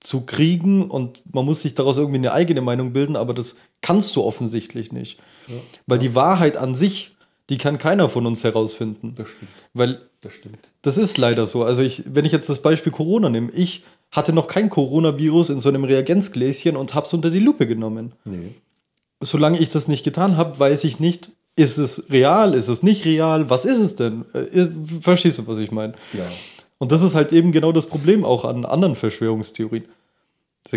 zu 0.00 0.26
kriegen 0.26 0.90
und 0.90 1.22
man 1.34 1.44
muss 1.44 1.62
sich 1.62 1.74
daraus 1.74 1.96
irgendwie 1.96 2.18
eine 2.18 2.32
eigene 2.32 2.60
Meinung 2.60 2.92
bilden, 2.92 3.16
aber 3.16 3.34
das 3.34 3.56
kannst 3.80 4.14
du 4.14 4.22
offensichtlich 4.22 4.92
nicht. 4.92 5.18
Weil 5.86 5.98
die 5.98 6.14
Wahrheit 6.14 6.56
an 6.56 6.74
sich, 6.74 7.15
die 7.50 7.58
kann 7.58 7.78
keiner 7.78 8.08
von 8.08 8.26
uns 8.26 8.42
herausfinden. 8.44 9.14
das 9.16 9.28
stimmt. 9.28 9.50
Weil 9.74 10.00
Das 10.20 10.32
stimmt. 10.32 10.58
das 10.82 10.98
ist 10.98 11.16
leider 11.18 11.46
so. 11.46 11.62
Also 11.64 11.82
ich, 11.82 12.02
wenn 12.06 12.24
ich 12.24 12.32
jetzt 12.32 12.48
das 12.48 12.60
Beispiel 12.60 12.92
Corona 12.92 13.28
nehme, 13.28 13.50
ich 13.52 13.84
hatte 14.10 14.32
noch 14.32 14.46
kein 14.48 14.70
Coronavirus 14.70 15.50
in 15.50 15.60
so 15.60 15.68
einem 15.68 15.84
Reagenzgläschen 15.84 16.76
und 16.76 16.94
habe 16.94 17.06
es 17.06 17.12
unter 17.12 17.30
die 17.30 17.38
Lupe 17.40 17.66
genommen. 17.66 18.12
Nee. 18.24 18.54
Solange 19.20 19.58
ich 19.58 19.68
das 19.70 19.88
nicht 19.88 20.04
getan 20.04 20.36
habe, 20.36 20.58
weiß 20.58 20.84
ich 20.84 21.00
nicht, 21.00 21.30
ist 21.56 21.78
es 21.78 22.10
real, 22.10 22.54
ist 22.54 22.68
es 22.68 22.82
nicht 22.82 23.04
real, 23.04 23.48
was 23.48 23.64
ist 23.64 23.78
es 23.80 23.96
denn? 23.96 24.24
Äh, 24.34 24.66
Verstehst 25.00 25.38
du, 25.38 25.46
was 25.46 25.58
ich 25.58 25.70
meine? 25.70 25.94
Ja. 26.12 26.26
Und 26.78 26.92
das 26.92 27.00
ist 27.02 27.14
halt 27.14 27.32
eben 27.32 27.52
genau 27.52 27.72
das 27.72 27.86
Problem 27.86 28.24
auch 28.24 28.44
an 28.44 28.64
anderen 28.66 28.94
Verschwörungstheorien. 28.96 29.84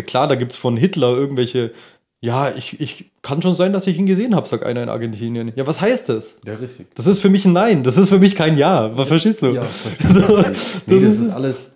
Klar, 0.06 0.28
da 0.28 0.36
gibt 0.36 0.52
es 0.52 0.58
von 0.58 0.76
Hitler 0.76 1.16
irgendwelche, 1.16 1.72
ja, 2.20 2.54
ich, 2.54 2.78
ich 2.80 3.10
kann 3.22 3.40
schon 3.40 3.54
sein, 3.54 3.72
dass 3.72 3.86
ich 3.86 3.98
ihn 3.98 4.06
gesehen 4.06 4.34
habe, 4.34 4.46
sagt 4.48 4.64
einer 4.64 4.82
in 4.82 4.88
Argentinien. 4.88 5.52
Ja, 5.56 5.66
was 5.66 5.80
heißt 5.80 6.08
das? 6.10 6.36
Ja, 6.44 6.54
richtig. 6.54 6.94
Das 6.94 7.06
ist 7.06 7.20
für 7.20 7.30
mich 7.30 7.44
ein 7.46 7.52
Nein, 7.52 7.82
das 7.82 7.96
ist 7.96 8.08
für 8.10 8.18
mich 8.18 8.36
kein 8.36 8.58
Ja. 8.58 8.96
Was 8.96 9.08
verstehst 9.08 9.40
du? 9.42 9.52
Ja, 9.54 9.62
verstehe. 9.64 10.52
nee, 10.86 11.00
das 11.06 11.18
ist- 11.18 11.30
alles, 11.30 11.70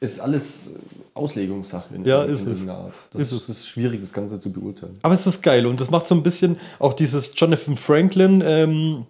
ist 0.00 0.20
alles 0.20 0.72
Auslegungssache 1.14 1.94
in, 1.94 2.04
Ja, 2.04 2.24
ist 2.24 2.42
in 2.44 2.52
es. 2.52 2.58
irgendeiner 2.60 2.84
Art. 2.86 2.94
Das 3.12 3.22
Ist 3.22 3.32
ist, 3.32 3.48
ist 3.48 3.68
schwierig, 3.68 4.00
das 4.00 4.12
Ganze 4.12 4.38
zu 4.38 4.52
beurteilen. 4.52 4.98
Aber 5.02 5.14
es 5.14 5.26
ist 5.26 5.42
geil 5.42 5.64
und 5.66 5.80
das 5.80 5.88
macht 5.90 6.06
so 6.06 6.14
ein 6.14 6.22
bisschen 6.22 6.58
auch 6.78 6.92
dieses 6.92 7.32
Jonathan 7.34 7.76
Franklin 7.76 8.42
ähm, 8.44 9.06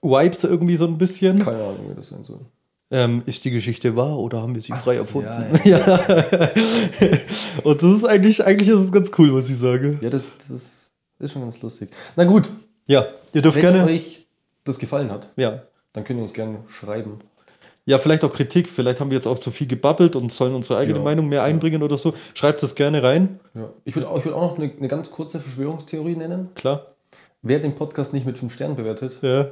Vibes 0.00 0.44
irgendwie 0.44 0.76
so 0.76 0.86
ein 0.86 0.96
bisschen. 0.96 1.38
Keine 1.40 1.58
Ahnung, 1.62 1.90
wie 1.90 1.94
das 1.94 2.08
sein 2.08 2.24
soll. 2.24 2.40
Ähm, 2.90 3.22
ist 3.26 3.44
die 3.44 3.50
Geschichte 3.50 3.96
wahr 3.96 4.18
oder 4.18 4.40
haben 4.40 4.54
wir 4.54 4.62
sie 4.62 4.72
Ach, 4.72 4.82
frei 4.82 4.94
ja, 4.94 5.00
erfunden? 5.02 5.60
Ja, 5.64 6.08
und 7.62 7.82
das 7.82 7.90
ist 7.92 8.04
eigentlich, 8.06 8.44
eigentlich 8.44 8.68
ist 8.68 8.78
es 8.78 8.92
ganz 8.92 9.10
cool, 9.18 9.34
was 9.34 9.48
ich 9.50 9.56
sage. 9.58 9.98
Ja, 10.02 10.10
das, 10.10 10.36
das 10.38 10.50
ist, 10.50 10.90
ist 11.18 11.32
schon 11.32 11.42
ganz 11.42 11.60
lustig. 11.60 11.90
Na 12.16 12.24
gut, 12.24 12.50
Ja, 12.86 13.06
ihr 13.34 13.42
dürft 13.42 13.56
wenn 13.56 13.74
gerne. 13.74 13.84
euch 13.84 14.26
das 14.64 14.78
gefallen 14.78 15.10
hat, 15.10 15.28
Ja. 15.36 15.62
dann 15.92 16.04
könnt 16.04 16.18
ihr 16.18 16.22
uns 16.22 16.32
gerne 16.32 16.60
schreiben. 16.68 17.18
ja, 17.84 17.98
vielleicht 17.98 18.24
auch 18.24 18.32
Kritik. 18.32 18.68
Vielleicht 18.68 19.00
haben 19.00 19.10
wir 19.10 19.16
jetzt 19.16 19.26
auch 19.26 19.38
zu 19.38 19.50
viel 19.50 19.66
gebabbelt 19.66 20.16
und 20.16 20.32
sollen 20.32 20.54
unsere 20.54 20.78
eigene 20.78 20.98
Ja, 20.98 21.04
Meinung 21.04 21.28
mehr 21.28 21.40
ja. 21.40 21.44
einbringen 21.44 21.82
oder 21.82 21.98
so. 21.98 22.14
Schreibt 22.34 22.62
das 22.62 22.74
gerne 22.74 23.02
rein. 23.02 23.38
Ja. 23.54 23.68
Ich 23.84 23.94
würde 23.96 24.08
auch, 24.08 24.18
ich 24.18 24.24
würd 24.24 24.34
auch 24.34 24.52
noch 24.52 24.58
eine, 24.58 24.72
eine 24.78 24.88
ganz 24.88 25.10
kurze 25.10 25.40
Verschwörungstheorie 25.40 26.16
nennen. 26.16 26.48
Klar. 26.54 26.86
Wer 27.42 27.60
den 27.60 27.74
Podcast 27.76 28.12
nicht 28.12 28.24
mit 28.26 28.36
5 28.38 28.54
Sternen 28.54 28.76
bewertet, 28.76 29.18
Ja. 29.22 29.48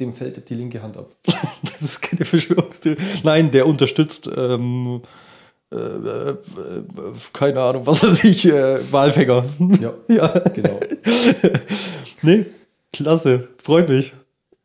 Dem 0.00 0.14
fällt 0.14 0.48
die 0.48 0.54
linke 0.54 0.82
Hand 0.82 0.96
ab. 0.96 1.14
Das 1.62 1.82
ist 1.82 2.02
keine 2.02 2.24
Verschwörungstheorie. 2.24 2.98
Nein, 3.22 3.50
der 3.50 3.66
unterstützt, 3.66 4.28
ähm, 4.36 5.02
äh, 5.72 5.76
äh, 5.76 6.36
keine 7.32 7.60
Ahnung, 7.60 7.86
was 7.86 8.02
weiß 8.02 8.24
ich, 8.24 8.46
äh, 8.46 8.78
Walfänger. 8.92 9.44
Ja, 9.80 9.94
ja. 10.08 10.28
genau. 10.52 10.80
Nee, 12.22 12.46
klasse. 12.92 13.48
Freut 13.62 13.88
mich. 13.88 14.12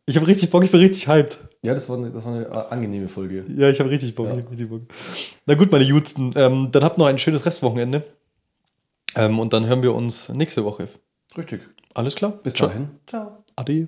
Ich 0.05 0.17
habe 0.17 0.27
richtig 0.27 0.49
Bock, 0.49 0.63
ich 0.63 0.71
bin 0.71 0.81
richtig 0.81 1.07
hyped. 1.07 1.37
Ja, 1.63 1.73
das 1.73 1.87
war 1.89 1.97
eine, 1.97 2.11
das 2.11 2.23
war 2.25 2.33
eine 2.33 2.45
äh, 2.45 2.73
angenehme 2.73 3.07
Folge. 3.07 3.45
Ja, 3.55 3.69
ich 3.69 3.79
habe 3.79 3.89
richtig 3.89 4.13
Bock, 4.13 4.27
Ja. 4.27 4.33
ich 4.37 4.43
hab 4.43 4.51
richtig 4.51 4.69
Bock. 4.69 4.81
Na 5.45 5.55
gut, 5.55 5.71
meine 5.71 5.83
Jutsten, 5.85 6.31
ähm, 6.35 6.69
dann 6.71 6.83
habt 6.83 6.97
noch 6.97 7.05
ein 7.07 7.17
schönes 7.17 7.45
Restwochenende. 7.45 8.03
Ähm, 9.15 9.39
und 9.39 9.53
dann 9.53 9.65
hören 9.65 9.81
wir 9.81 9.95
uns 9.95 10.29
nächste 10.29 10.63
Woche. 10.65 10.89
Richtig. 11.37 11.61
Alles 11.93 12.15
klar? 12.15 12.31
Bis 12.43 12.53
Ciao. 12.53 12.67
dahin. 12.67 12.89
Ciao. 13.07 13.43
Ade. 13.55 13.87